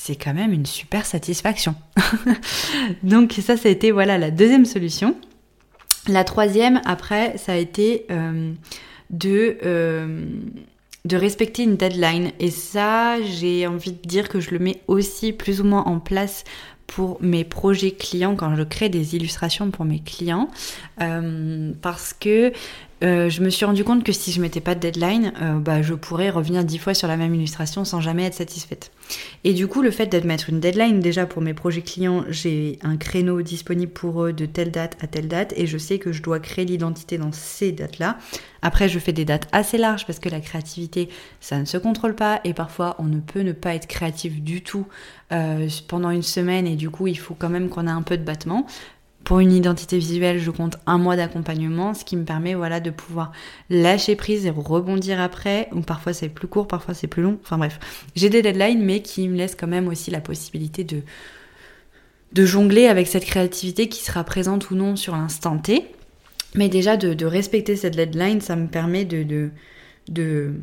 c'est 0.00 0.16
quand 0.16 0.32
même 0.32 0.52
une 0.52 0.64
super 0.64 1.04
satisfaction. 1.04 1.74
donc 3.02 3.32
ça, 3.32 3.56
ça 3.56 3.68
a 3.68 3.72
été 3.72 3.90
voilà 3.90 4.16
la 4.16 4.30
deuxième 4.30 4.64
solution. 4.64 5.16
La 6.06 6.24
troisième, 6.24 6.80
après, 6.86 7.36
ça 7.36 7.52
a 7.52 7.56
été 7.56 8.06
euh, 8.10 8.52
de 9.10 9.58
euh, 9.64 10.24
de 11.04 11.16
respecter 11.16 11.64
une 11.64 11.76
deadline. 11.76 12.30
Et 12.38 12.50
ça, 12.50 13.20
j'ai 13.22 13.66
envie 13.66 13.92
de 13.92 14.08
dire 14.08 14.28
que 14.28 14.40
je 14.40 14.50
le 14.50 14.60
mets 14.60 14.80
aussi 14.86 15.32
plus 15.32 15.60
ou 15.60 15.64
moins 15.64 15.82
en 15.84 15.98
place 15.98 16.44
pour 16.86 17.18
mes 17.20 17.44
projets 17.44 17.90
clients 17.90 18.34
quand 18.34 18.54
je 18.56 18.62
crée 18.62 18.88
des 18.88 19.14
illustrations 19.14 19.70
pour 19.70 19.84
mes 19.84 20.00
clients 20.00 20.48
euh, 21.02 21.72
parce 21.82 22.14
que 22.14 22.52
euh, 23.02 23.30
je 23.30 23.42
me 23.42 23.50
suis 23.50 23.64
rendu 23.64 23.84
compte 23.84 24.02
que 24.02 24.12
si 24.12 24.32
je 24.32 24.40
mettais 24.40 24.60
pas 24.60 24.74
de 24.74 24.80
deadline, 24.80 25.32
euh, 25.40 25.58
bah, 25.58 25.82
je 25.82 25.94
pourrais 25.94 26.30
revenir 26.30 26.64
dix 26.64 26.78
fois 26.78 26.94
sur 26.94 27.06
la 27.06 27.16
même 27.16 27.34
illustration 27.34 27.84
sans 27.84 28.00
jamais 28.00 28.24
être 28.24 28.34
satisfaite. 28.34 28.90
Et 29.44 29.54
du 29.54 29.68
coup, 29.68 29.82
le 29.82 29.90
fait 29.90 30.06
de 30.06 30.26
mettre 30.26 30.50
une 30.50 30.60
deadline, 30.60 31.00
déjà 31.00 31.24
pour 31.24 31.40
mes 31.40 31.54
projets 31.54 31.82
clients, 31.82 32.24
j'ai 32.28 32.78
un 32.82 32.96
créneau 32.96 33.40
disponible 33.42 33.92
pour 33.92 34.24
eux 34.24 34.32
de 34.32 34.46
telle 34.46 34.70
date 34.70 34.96
à 35.00 35.06
telle 35.06 35.28
date 35.28 35.54
et 35.56 35.66
je 35.66 35.78
sais 35.78 35.98
que 35.98 36.12
je 36.12 36.22
dois 36.22 36.40
créer 36.40 36.64
l'identité 36.64 37.18
dans 37.18 37.32
ces 37.32 37.72
dates-là. 37.72 38.18
Après, 38.62 38.88
je 38.88 38.98
fais 38.98 39.12
des 39.12 39.24
dates 39.24 39.48
assez 39.52 39.78
larges 39.78 40.04
parce 40.04 40.18
que 40.18 40.28
la 40.28 40.40
créativité, 40.40 41.08
ça 41.40 41.58
ne 41.58 41.64
se 41.64 41.78
contrôle 41.78 42.14
pas 42.14 42.40
et 42.44 42.52
parfois 42.52 42.96
on 42.98 43.04
ne 43.04 43.20
peut 43.20 43.40
ne 43.40 43.52
pas 43.52 43.74
être 43.74 43.86
créatif 43.86 44.42
du 44.42 44.62
tout 44.62 44.86
euh, 45.30 45.68
pendant 45.86 46.10
une 46.10 46.22
semaine 46.22 46.66
et 46.66 46.74
du 46.74 46.90
coup, 46.90 47.06
il 47.06 47.18
faut 47.18 47.34
quand 47.34 47.48
même 47.48 47.68
qu'on 47.68 47.86
ait 47.86 47.90
un 47.90 48.02
peu 48.02 48.18
de 48.18 48.24
battement. 48.24 48.66
Pour 49.24 49.40
une 49.40 49.52
identité 49.52 49.98
visuelle, 49.98 50.38
je 50.38 50.50
compte 50.50 50.78
un 50.86 50.96
mois 50.96 51.16
d'accompagnement, 51.16 51.92
ce 51.92 52.04
qui 52.04 52.16
me 52.16 52.24
permet 52.24 52.54
voilà 52.54 52.80
de 52.80 52.90
pouvoir 52.90 53.32
lâcher 53.68 54.16
prise 54.16 54.46
et 54.46 54.50
rebondir 54.50 55.20
après. 55.20 55.68
Ou 55.72 55.80
parfois 55.80 56.14
c'est 56.14 56.28
plus 56.28 56.48
court, 56.48 56.66
parfois 56.66 56.94
c'est 56.94 57.08
plus 57.08 57.22
long. 57.22 57.38
Enfin 57.42 57.58
bref, 57.58 57.78
j'ai 58.16 58.30
des 58.30 58.40
deadlines, 58.40 58.82
mais 58.82 59.02
qui 59.02 59.28
me 59.28 59.36
laissent 59.36 59.56
quand 59.56 59.66
même 59.66 59.88
aussi 59.88 60.10
la 60.10 60.20
possibilité 60.20 60.84
de 60.84 61.02
de 62.32 62.44
jongler 62.44 62.86
avec 62.86 63.06
cette 63.06 63.24
créativité 63.24 63.88
qui 63.88 64.04
sera 64.04 64.24
présente 64.24 64.70
ou 64.70 64.74
non 64.74 64.96
sur 64.96 65.16
l'instant 65.16 65.58
T. 65.58 65.86
Mais 66.54 66.68
déjà 66.68 66.96
de, 66.96 67.26
respecter 67.26 67.76
cette 67.76 67.96
deadline, 67.96 68.40
ça 68.40 68.56
me 68.56 68.68
permet 68.68 69.04
de, 69.04 69.22
de, 69.22 69.50
de, 70.08 70.54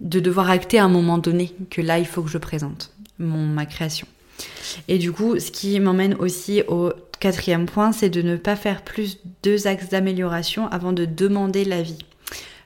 de 0.00 0.20
devoir 0.20 0.50
acter 0.50 0.78
à 0.78 0.84
un 0.84 0.88
moment 0.88 1.18
donné 1.18 1.52
que 1.70 1.82
là 1.82 1.98
il 1.98 2.06
faut 2.06 2.22
que 2.22 2.30
je 2.30 2.38
présente 2.38 2.92
mon, 3.18 3.46
ma 3.46 3.66
création. 3.66 4.06
Et 4.88 4.98
du 4.98 5.12
coup, 5.12 5.38
ce 5.38 5.50
qui 5.50 5.78
m'emmène 5.78 6.14
aussi 6.14 6.62
au 6.66 6.92
quatrième 7.18 7.66
point, 7.66 7.92
c'est 7.92 8.10
de 8.10 8.22
ne 8.22 8.36
pas 8.36 8.56
faire 8.56 8.82
plus 8.82 9.18
deux 9.42 9.66
axes 9.66 9.88
d'amélioration 9.88 10.68
avant 10.68 10.92
de 10.92 11.04
demander 11.04 11.64
l'avis. 11.64 11.98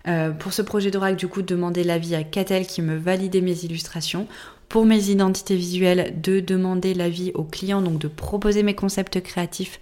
Euh, 0.06 0.30
pour 0.30 0.52
ce 0.52 0.62
projet 0.62 0.90
d'oracle, 0.90 1.16
du 1.16 1.28
coup, 1.28 1.42
demander 1.42 1.84
l'avis 1.84 2.14
à 2.14 2.24
Catel 2.24 2.66
qui 2.66 2.82
me 2.82 2.96
validait 2.96 3.40
mes 3.40 3.64
illustrations. 3.64 4.26
Pour 4.68 4.84
mes 4.84 5.10
identités 5.10 5.56
visuelles, 5.56 6.14
de 6.20 6.40
demander 6.40 6.94
l'avis 6.94 7.32
au 7.34 7.44
client, 7.44 7.82
donc 7.82 7.98
de 7.98 8.08
proposer 8.08 8.62
mes 8.62 8.74
concepts 8.74 9.20
créatifs 9.22 9.80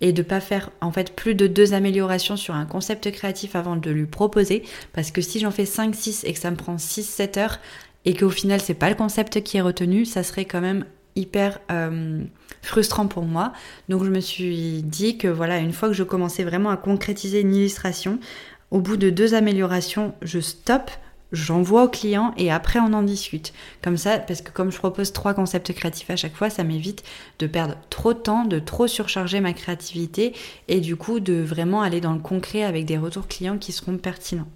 et 0.00 0.12
de 0.12 0.22
pas 0.22 0.40
faire 0.40 0.70
en 0.80 0.92
fait 0.92 1.14
plus 1.14 1.34
de 1.34 1.46
deux 1.46 1.72
améliorations 1.72 2.36
sur 2.36 2.54
un 2.54 2.66
concept 2.66 3.10
créatif 3.12 3.54
avant 3.54 3.76
de 3.76 3.90
lui 3.90 4.06
proposer 4.06 4.64
parce 4.92 5.10
que 5.12 5.20
si 5.20 5.38
j'en 5.38 5.52
fais 5.52 5.66
5 5.66 5.94
6 5.94 6.24
et 6.24 6.32
que 6.32 6.38
ça 6.38 6.50
me 6.50 6.56
prend 6.56 6.78
6 6.78 7.04
7 7.04 7.36
heures 7.36 7.58
et 8.04 8.14
qu'au 8.14 8.28
final 8.28 8.60
c'est 8.60 8.74
pas 8.74 8.88
le 8.88 8.96
concept 8.96 9.42
qui 9.42 9.56
est 9.56 9.62
retenu, 9.62 10.04
ça 10.04 10.22
serait 10.22 10.44
quand 10.44 10.60
même 10.60 10.84
hyper 11.16 11.60
euh, 11.70 12.22
frustrant 12.64 13.06
pour 13.06 13.24
moi. 13.24 13.52
Donc 13.88 14.04
je 14.04 14.10
me 14.10 14.20
suis 14.20 14.82
dit 14.82 15.18
que 15.18 15.28
voilà, 15.28 15.58
une 15.58 15.72
fois 15.72 15.88
que 15.88 15.94
je 15.94 16.02
commençais 16.02 16.44
vraiment 16.44 16.70
à 16.70 16.76
concrétiser 16.76 17.40
une 17.40 17.54
illustration, 17.54 18.18
au 18.70 18.80
bout 18.80 18.96
de 18.96 19.10
deux 19.10 19.34
améliorations, 19.34 20.14
je 20.22 20.40
stoppe, 20.40 20.90
j'envoie 21.32 21.84
au 21.84 21.88
client 21.88 22.32
et 22.36 22.50
après 22.50 22.80
on 22.80 22.92
en 22.92 23.02
discute. 23.02 23.52
Comme 23.82 23.96
ça, 23.96 24.18
parce 24.18 24.42
que 24.42 24.50
comme 24.50 24.72
je 24.72 24.78
propose 24.78 25.12
trois 25.12 25.34
concepts 25.34 25.72
créatifs 25.72 26.10
à 26.10 26.16
chaque 26.16 26.34
fois, 26.34 26.50
ça 26.50 26.64
m'évite 26.64 27.04
de 27.38 27.46
perdre 27.46 27.76
trop 27.90 28.14
de 28.14 28.18
temps, 28.18 28.44
de 28.44 28.58
trop 28.58 28.86
surcharger 28.86 29.40
ma 29.40 29.52
créativité 29.52 30.34
et 30.68 30.80
du 30.80 30.96
coup 30.96 31.20
de 31.20 31.34
vraiment 31.34 31.82
aller 31.82 32.00
dans 32.00 32.14
le 32.14 32.20
concret 32.20 32.64
avec 32.64 32.84
des 32.84 32.98
retours 32.98 33.28
clients 33.28 33.58
qui 33.58 33.72
seront 33.72 33.96
pertinents. 33.98 34.48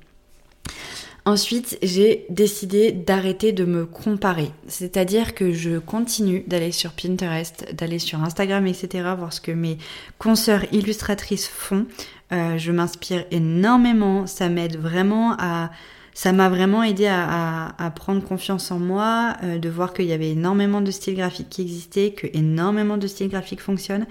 Ensuite, 1.25 1.79
j'ai 1.83 2.25
décidé 2.31 2.93
d'arrêter 2.93 3.53
de 3.53 3.65
me 3.65 3.85
comparer. 3.85 4.51
C'est-à-dire 4.67 5.35
que 5.35 5.53
je 5.53 5.79
continue 5.79 6.43
d'aller 6.47 6.73
sur 6.73 6.93
Pinterest, 6.93 7.75
d'aller 7.75 7.99
sur 7.99 8.23
Instagram, 8.23 8.67
etc., 8.67 9.11
voir 9.17 9.33
ce 9.33 9.41
que 9.41 9.53
mes 9.53 9.79
consoeurs 10.19 10.65
illustratrices 10.73 11.47
font. 11.47 11.87
Euh, 12.33 12.57
je 12.59 12.73
m'inspire 12.73 13.25
énormément, 13.31 14.27
ça 14.27 14.49
m'aide 14.49 14.77
vraiment 14.77 15.35
à 15.39 15.71
ça 16.19 16.33
m'a 16.33 16.49
vraiment 16.49 16.83
aidé 16.83 17.07
à, 17.07 17.93
prendre 17.95 18.25
confiance 18.25 18.73
en 18.73 18.81
moi, 18.81 19.37
euh, 19.45 19.59
de 19.59 19.69
voir 19.69 19.93
qu'il 19.93 20.07
y 20.07 20.13
avait 20.13 20.31
énormément 20.31 20.81
de 20.81 20.91
styles 20.91 21.15
graphiques 21.15 21.49
qui 21.49 21.63
existaient, 21.63 22.11
que 22.11 22.27
énormément 22.33 22.97
de 22.97 23.07
styles 23.07 23.29
graphiques 23.29 23.61
fonctionnent, 23.61 24.07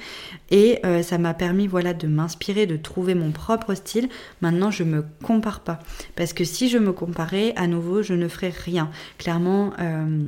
et 0.50 0.80
euh, 0.86 1.04
ça 1.04 1.18
m'a 1.18 1.34
permis 1.34 1.68
voilà 1.68 1.94
de 1.94 2.08
m'inspirer, 2.08 2.66
de 2.66 2.78
trouver 2.78 3.14
mon 3.14 3.32
propre 3.32 3.74
style. 3.74 4.08
Maintenant, 4.40 4.72
je 4.72 4.86
me 4.86 5.04
compare 5.22 5.60
pas, 5.60 5.80
parce 6.16 6.32
que 6.32 6.46
si 6.46 6.70
je 6.70 6.78
me 6.78 6.94
comparais, 6.94 7.52
à 7.58 7.68
nouveau, 7.68 8.02
je 8.02 8.14
ne 8.14 8.30
ferais 8.30 8.54
rien. 8.56 8.90
Clairement. 9.18 9.74
Euh, 9.80 10.24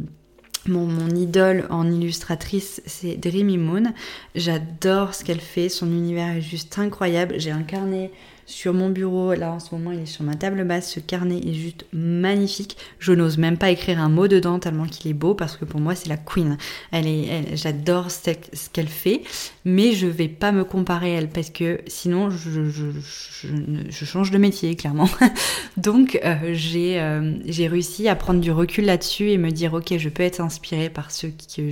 mon, 0.67 0.85
mon, 0.85 1.07
idole 1.07 1.65
en 1.69 1.89
illustratrice, 1.89 2.81
c'est 2.85 3.15
Dreamy 3.15 3.57
Moon. 3.57 3.93
J'adore 4.35 5.15
ce 5.15 5.23
qu'elle 5.23 5.39
fait, 5.39 5.69
son 5.69 5.87
univers 5.87 6.35
est 6.35 6.41
juste 6.41 6.77
incroyable. 6.77 7.35
J'ai 7.37 7.49
un 7.49 7.63
carnet 7.63 8.11
sur 8.49 8.73
mon 8.73 8.89
bureau. 8.89 9.33
Là, 9.33 9.51
en 9.51 9.59
ce 9.59 9.73
moment, 9.73 9.91
il 9.91 10.01
est 10.01 10.05
sur 10.05 10.23
ma 10.23 10.35
table 10.35 10.65
basse. 10.65 10.91
Ce 10.91 10.99
carnet 10.99 11.37
est 11.37 11.53
juste 11.53 11.85
magnifique. 11.93 12.77
Je 12.97 13.13
n'ose 13.13 13.37
même 13.37 13.57
pas 13.57 13.69
écrire 13.69 13.99
un 13.99 14.09
mot 14.09 14.27
dedans 14.27 14.59
tellement 14.59 14.85
qu'il 14.85 15.09
est 15.11 15.13
beau 15.13 15.35
parce 15.35 15.55
que 15.55 15.65
pour 15.65 15.79
moi, 15.79 15.95
c'est 15.95 16.09
la 16.09 16.17
queen. 16.17 16.57
Elle 16.91 17.07
est, 17.07 17.55
j'adore 17.55 18.11
ce, 18.11 18.31
qu'elle 18.73 18.87
fait, 18.87 19.21
mais 19.65 19.93
je 19.93 20.07
vais 20.07 20.27
pas 20.27 20.51
me 20.51 20.63
comparer 20.63 21.15
à 21.15 21.19
elle 21.19 21.29
parce 21.29 21.51
que 21.51 21.79
sinon, 21.87 22.29
je, 22.29 24.05
change 24.05 24.31
de 24.31 24.37
métier, 24.37 24.75
clairement. 24.75 25.09
Donc, 25.77 26.19
euh, 26.25 26.51
j'ai, 26.53 26.99
euh, 26.99 27.35
j'ai 27.45 27.67
réussi 27.67 28.07
à 28.07 28.15
prendre 28.15 28.41
du 28.41 28.51
recul 28.51 28.85
là-dessus 28.85 29.29
et 29.29 29.37
me 29.37 29.51
dire, 29.51 29.73
ok, 29.75 29.95
je 29.97 30.09
peux 30.09 30.23
être 30.23 30.41
inspirée 30.41 30.89
par 30.89 31.11
ceux 31.11 31.29
que 31.29 31.69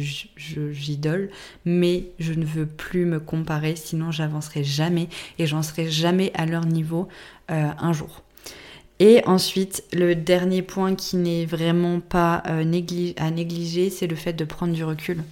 j'idole, 0.72 1.30
mais 1.66 2.12
je 2.20 2.34
ne 2.34 2.46
veux 2.46 2.68
plus 2.68 3.06
me 3.06 3.20
comparer, 3.20 3.76
sinon 3.76 4.12
j'avancerai 4.12 4.64
jamais 4.64 5.10
et 5.40 5.48
j'en 5.48 5.64
serai 5.64 5.90
jamais 5.90 6.32
à 6.36 6.46
leur 6.46 6.67
niveau 6.68 7.08
euh, 7.52 7.70
un 7.78 7.94
jour. 7.94 8.22
Et 9.00 9.22
ensuite, 9.26 9.84
le 9.94 10.16
dernier 10.16 10.62
point 10.62 10.96
qui 10.96 11.18
n'est 11.18 11.46
vraiment 11.46 12.00
pas 12.00 12.42
euh, 12.48 12.64
à 13.18 13.32
négliger, 13.32 13.90
c'est 13.90 14.08
le 14.08 14.16
fait 14.16 14.34
de 14.34 14.46
prendre 14.46 14.74
du 14.74 14.84
recul. 14.84 15.24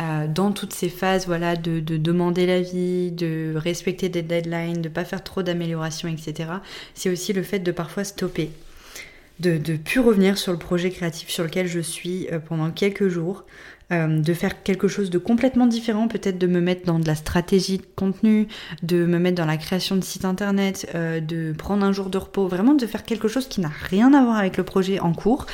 Euh, 0.00 0.26
dans 0.28 0.52
toutes 0.52 0.72
ces 0.72 0.88
phases, 0.88 1.26
voilà, 1.26 1.56
de, 1.56 1.80
demander 1.80 2.46
l'avis, 2.46 3.10
de 3.10 3.54
respecter 3.56 4.08
des 4.08 4.22
deadlines, 4.22 4.80
de 4.80 4.88
pas 4.88 5.04
faire 5.04 5.22
trop 5.22 5.42
d'améliorations, 5.42 6.08
etc. 6.08 6.50
C'est 6.94 7.10
aussi 7.10 7.32
le 7.32 7.42
fait 7.42 7.58
de 7.58 7.72
parfois 7.72 8.04
stopper, 8.04 8.50
de 9.40 9.52
ne 9.52 9.76
plus 9.76 10.00
revenir 10.00 10.38
sur 10.38 10.52
le 10.52 10.58
projet 10.58 10.90
créatif 10.90 11.28
sur 11.28 11.44
lequel 11.44 11.66
je 11.66 11.80
suis 11.80 12.28
pendant 12.48 12.70
quelques 12.70 13.08
jours, 13.08 13.44
euh, 13.92 14.20
de 14.20 14.34
faire 14.34 14.62
quelque 14.62 14.86
chose 14.86 15.10
de 15.10 15.18
complètement 15.18 15.66
différent, 15.66 16.06
peut-être 16.06 16.38
de 16.38 16.46
me 16.46 16.60
mettre 16.60 16.86
dans 16.86 16.98
de 16.98 17.06
la 17.06 17.14
stratégie 17.16 17.78
de 17.78 17.86
contenu, 17.96 18.46
de 18.82 19.04
me 19.04 19.18
mettre 19.18 19.36
dans 19.36 19.46
la 19.46 19.56
création 19.56 19.96
de 19.96 20.04
site 20.04 20.24
internet, 20.24 20.88
euh, 20.94 21.20
de 21.20 21.52
prendre 21.52 21.84
un 21.84 21.90
jour 21.90 22.08
de 22.08 22.18
repos, 22.18 22.46
vraiment 22.46 22.74
de 22.74 22.86
faire 22.86 23.04
quelque 23.04 23.26
chose 23.26 23.48
qui 23.48 23.60
n'a 23.60 23.68
rien 23.68 24.14
à 24.14 24.22
voir 24.22 24.36
avec 24.36 24.56
le 24.56 24.62
projet 24.62 25.00
en 25.00 25.12
cours. 25.12 25.46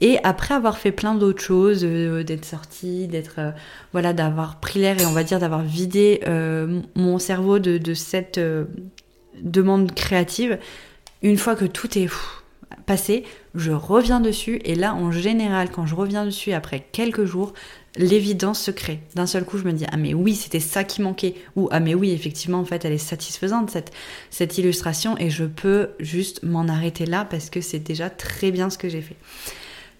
Et 0.00 0.18
après 0.24 0.54
avoir 0.54 0.78
fait 0.78 0.92
plein 0.92 1.14
d'autres 1.14 1.42
choses, 1.42 1.84
euh, 1.84 2.24
d'être 2.24 2.44
sorti, 2.44 3.06
d'être 3.06 3.40
voilà, 3.92 4.12
d'avoir 4.12 4.60
pris 4.60 4.80
l'air 4.80 5.00
et 5.00 5.06
on 5.06 5.12
va 5.12 5.22
dire 5.22 5.38
d'avoir 5.38 5.62
vidé 5.62 6.20
mon 6.96 7.18
cerveau 7.18 7.58
de, 7.58 7.78
de 7.78 7.94
cette 7.94 8.40
demande 9.40 9.94
créative, 9.94 10.58
une 11.22 11.38
fois 11.38 11.54
que 11.54 11.64
tout 11.64 11.98
est 11.98 12.08
passé, 12.86 13.24
je 13.54 13.72
reviens 13.72 14.20
dessus 14.20 14.60
et 14.64 14.74
là 14.74 14.94
en 14.94 15.10
général 15.10 15.70
quand 15.70 15.86
je 15.86 15.94
reviens 15.94 16.24
dessus 16.24 16.52
après 16.52 16.86
quelques 16.92 17.24
jours, 17.24 17.52
l'évidence 17.96 18.60
se 18.60 18.70
crée. 18.70 19.00
D'un 19.14 19.26
seul 19.26 19.44
coup, 19.44 19.58
je 19.58 19.64
me 19.64 19.72
dis 19.72 19.86
ah 19.90 19.96
mais 19.96 20.14
oui, 20.14 20.34
c'était 20.34 20.60
ça 20.60 20.84
qui 20.84 21.02
manquait 21.02 21.34
ou 21.56 21.68
ah 21.70 21.80
mais 21.80 21.94
oui, 21.94 22.10
effectivement 22.10 22.58
en 22.58 22.64
fait, 22.64 22.84
elle 22.84 22.92
est 22.92 22.98
satisfaisante 22.98 23.70
cette 23.70 23.92
cette 24.30 24.58
illustration 24.58 25.16
et 25.18 25.30
je 25.30 25.44
peux 25.44 25.90
juste 26.00 26.42
m'en 26.42 26.68
arrêter 26.68 27.06
là 27.06 27.24
parce 27.24 27.50
que 27.50 27.60
c'est 27.60 27.78
déjà 27.78 28.10
très 28.10 28.50
bien 28.50 28.70
ce 28.70 28.78
que 28.78 28.88
j'ai 28.88 29.02
fait. 29.02 29.16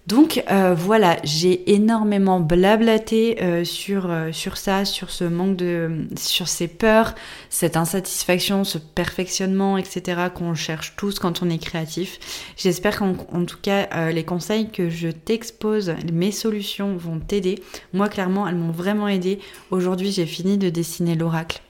Donc 0.07 0.43
euh, 0.51 0.75
voilà, 0.77 1.17
j'ai 1.23 1.73
énormément 1.73 2.39
blablaté 2.39 3.41
euh, 3.41 3.63
sur, 3.63 4.11
euh, 4.11 4.31
sur 4.31 4.55
ça, 4.57 4.85
sur 4.85 5.09
ce 5.09 5.23
manque 5.23 5.55
de... 5.55 6.05
sur 6.15 6.47
ces 6.47 6.67
peurs, 6.67 7.15
cette 7.49 7.75
insatisfaction, 7.75 8.63
ce 8.63 8.77
perfectionnement, 8.77 9.79
etc. 9.79 10.27
qu'on 10.33 10.53
cherche 10.53 10.95
tous 10.95 11.17
quand 11.17 11.41
on 11.41 11.49
est 11.49 11.57
créatif. 11.57 12.19
J'espère 12.55 12.99
qu'en 12.99 13.45
tout 13.45 13.57
cas, 13.59 14.11
les 14.11 14.23
conseils 14.23 14.69
que 14.69 14.89
je 14.89 15.07
t'expose, 15.07 15.93
mes 16.13 16.31
solutions 16.31 16.95
vont 16.97 17.19
t'aider. 17.19 17.63
Moi, 17.93 18.07
clairement, 18.07 18.47
elles 18.47 18.55
m'ont 18.55 18.71
vraiment 18.71 19.07
aidé. 19.07 19.39
Aujourd'hui, 19.71 20.11
j'ai 20.11 20.25
fini 20.25 20.57
de 20.57 20.69
dessiner 20.69 21.15
l'oracle. 21.15 21.61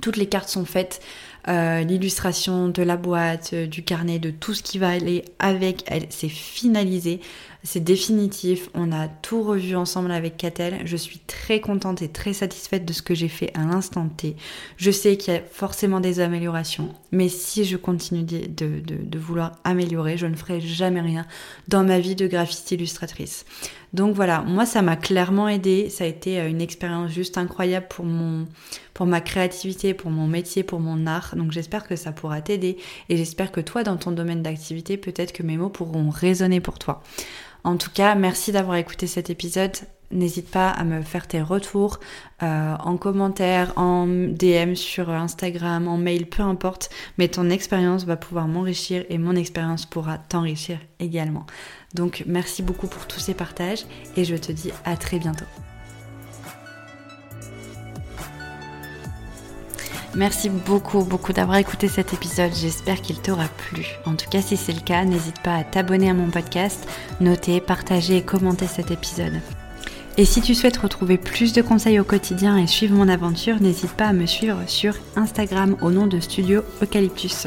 Toutes 0.00 0.16
les 0.16 0.26
cartes 0.26 0.48
sont 0.48 0.64
faites. 0.64 1.00
Euh, 1.48 1.82
l'illustration 1.82 2.68
de 2.68 2.82
la 2.82 2.96
boîte, 2.96 3.50
euh, 3.52 3.66
du 3.66 3.82
carnet, 3.82 4.18
de 4.18 4.30
tout 4.30 4.54
ce 4.54 4.62
qui 4.62 4.78
va 4.78 4.90
aller 4.90 5.24
avec 5.40 5.82
elle, 5.88 6.06
c'est 6.10 6.28
finalisé, 6.28 7.20
c'est 7.64 7.82
définitif. 7.82 8.68
On 8.74 8.92
a 8.92 9.08
tout 9.08 9.42
revu 9.42 9.76
ensemble 9.76 10.10
avec 10.10 10.36
Catel. 10.36 10.80
Je 10.84 10.96
suis 10.96 11.18
très 11.18 11.60
contente 11.60 12.02
et 12.02 12.08
très 12.08 12.32
satisfaite 12.32 12.84
de 12.84 12.92
ce 12.92 13.02
que 13.02 13.14
j'ai 13.14 13.28
fait 13.28 13.50
à 13.54 13.64
l'instant 13.64 14.08
T. 14.08 14.36
Je 14.76 14.90
sais 14.90 15.16
qu'il 15.16 15.34
y 15.34 15.36
a 15.36 15.40
forcément 15.40 16.00
des 16.00 16.20
améliorations, 16.20 16.90
mais 17.10 17.28
si 17.28 17.64
je 17.64 17.76
continue 17.76 18.24
de, 18.24 19.18
vouloir 19.18 19.52
améliorer, 19.64 20.16
je 20.16 20.26
ne 20.26 20.34
ferai 20.34 20.60
jamais 20.60 21.00
rien 21.00 21.26
dans 21.68 21.84
ma 21.84 21.98
vie 21.98 22.16
de 22.16 22.26
graphiste 22.26 22.70
illustratrice. 22.72 23.44
Donc 23.92 24.14
voilà, 24.14 24.40
moi 24.40 24.64
ça 24.64 24.80
m'a 24.80 24.96
clairement 24.96 25.48
aidé, 25.48 25.90
ça 25.90 26.04
a 26.04 26.06
été 26.06 26.40
euh, 26.40 26.48
une 26.48 26.62
expérience 26.62 27.10
juste 27.10 27.36
incroyable 27.36 27.86
pour 27.90 28.06
mon 28.06 28.46
pour 28.94 29.06
ma 29.06 29.20
créativité, 29.20 29.94
pour 29.94 30.10
mon 30.10 30.26
métier, 30.26 30.62
pour 30.62 30.80
mon 30.80 31.06
art. 31.06 31.31
Donc 31.36 31.52
j'espère 31.52 31.86
que 31.86 31.96
ça 31.96 32.12
pourra 32.12 32.40
t'aider 32.40 32.76
et 33.08 33.16
j'espère 33.16 33.52
que 33.52 33.60
toi 33.60 33.82
dans 33.82 33.96
ton 33.96 34.12
domaine 34.12 34.42
d'activité, 34.42 34.96
peut-être 34.96 35.32
que 35.32 35.42
mes 35.42 35.56
mots 35.56 35.68
pourront 35.68 36.10
résonner 36.10 36.60
pour 36.60 36.78
toi. 36.78 37.02
En 37.64 37.76
tout 37.76 37.90
cas, 37.90 38.14
merci 38.14 38.52
d'avoir 38.52 38.76
écouté 38.76 39.06
cet 39.06 39.30
épisode. 39.30 39.72
N'hésite 40.10 40.50
pas 40.50 40.68
à 40.68 40.84
me 40.84 41.00
faire 41.00 41.26
tes 41.26 41.40
retours 41.40 41.98
euh, 42.42 42.74
en 42.78 42.96
commentaire, 42.98 43.72
en 43.76 44.06
DM 44.06 44.74
sur 44.74 45.08
Instagram, 45.08 45.88
en 45.88 45.96
mail, 45.96 46.26
peu 46.26 46.42
importe. 46.42 46.90
Mais 47.16 47.28
ton 47.28 47.48
expérience 47.48 48.04
va 48.04 48.16
pouvoir 48.16 48.46
m'enrichir 48.46 49.04
et 49.08 49.16
mon 49.16 49.36
expérience 49.36 49.86
pourra 49.86 50.18
t'enrichir 50.18 50.78
également. 51.00 51.46
Donc 51.94 52.24
merci 52.26 52.62
beaucoup 52.62 52.88
pour 52.88 53.06
tous 53.06 53.20
ces 53.20 53.34
partages 53.34 53.86
et 54.16 54.24
je 54.24 54.36
te 54.36 54.52
dis 54.52 54.70
à 54.84 54.96
très 54.96 55.18
bientôt. 55.18 55.46
Merci 60.14 60.50
beaucoup, 60.50 61.04
beaucoup 61.04 61.32
d'avoir 61.32 61.56
écouté 61.56 61.88
cet 61.88 62.12
épisode. 62.12 62.52
J'espère 62.54 63.00
qu'il 63.00 63.16
t'aura 63.16 63.48
plu. 63.48 63.86
En 64.04 64.14
tout 64.14 64.28
cas, 64.28 64.42
si 64.42 64.58
c'est 64.58 64.74
le 64.74 64.80
cas, 64.80 65.04
n'hésite 65.04 65.40
pas 65.40 65.54
à 65.54 65.64
t'abonner 65.64 66.10
à 66.10 66.14
mon 66.14 66.28
podcast, 66.28 66.86
noter, 67.20 67.62
partager 67.62 68.18
et 68.18 68.22
commenter 68.22 68.66
cet 68.66 68.90
épisode. 68.90 69.40
Et 70.18 70.26
si 70.26 70.42
tu 70.42 70.54
souhaites 70.54 70.76
retrouver 70.76 71.16
plus 71.16 71.54
de 71.54 71.62
conseils 71.62 71.98
au 71.98 72.04
quotidien 72.04 72.58
et 72.58 72.66
suivre 72.66 72.94
mon 72.94 73.08
aventure, 73.08 73.58
n'hésite 73.62 73.92
pas 73.92 74.08
à 74.08 74.12
me 74.12 74.26
suivre 74.26 74.58
sur 74.66 74.94
Instagram 75.16 75.76
au 75.80 75.90
nom 75.90 76.06
de 76.06 76.20
Studio 76.20 76.62
Eucalyptus. 76.82 77.46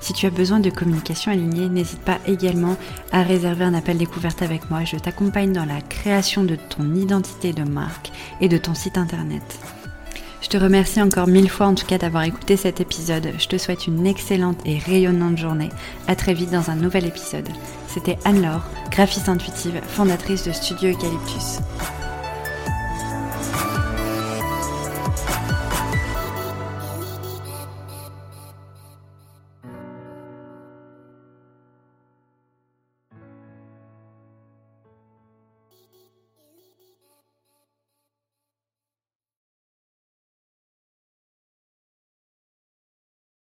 Si 0.00 0.14
tu 0.14 0.24
as 0.24 0.30
besoin 0.30 0.60
de 0.60 0.70
communication 0.70 1.30
alignée, 1.30 1.68
n'hésite 1.68 2.00
pas 2.00 2.18
également 2.26 2.78
à 3.12 3.22
réserver 3.22 3.64
un 3.64 3.74
appel 3.74 3.98
découverte 3.98 4.40
avec 4.40 4.70
moi. 4.70 4.84
Je 4.84 4.96
t'accompagne 4.96 5.52
dans 5.52 5.66
la 5.66 5.82
création 5.82 6.42
de 6.44 6.56
ton 6.56 6.94
identité 6.94 7.52
de 7.52 7.64
marque 7.64 8.10
et 8.40 8.48
de 8.48 8.56
ton 8.56 8.74
site 8.74 8.96
internet. 8.96 9.60
Je 10.52 10.58
te 10.58 10.64
remercie 10.64 11.00
encore 11.00 11.28
mille 11.28 11.48
fois 11.48 11.68
en 11.68 11.76
tout 11.76 11.86
cas 11.86 11.96
d'avoir 11.96 12.24
écouté 12.24 12.56
cet 12.56 12.80
épisode. 12.80 13.28
Je 13.38 13.46
te 13.46 13.56
souhaite 13.56 13.86
une 13.86 14.04
excellente 14.04 14.58
et 14.64 14.78
rayonnante 14.78 15.38
journée. 15.38 15.68
À 16.08 16.16
très 16.16 16.34
vite 16.34 16.50
dans 16.50 16.70
un 16.70 16.74
nouvel 16.74 17.06
épisode. 17.06 17.48
C'était 17.86 18.18
Anne-Laure, 18.24 18.64
graphiste 18.90 19.28
intuitive, 19.28 19.80
fondatrice 19.86 20.44
de 20.44 20.50
Studio 20.50 20.90
Eucalyptus. 20.90 21.60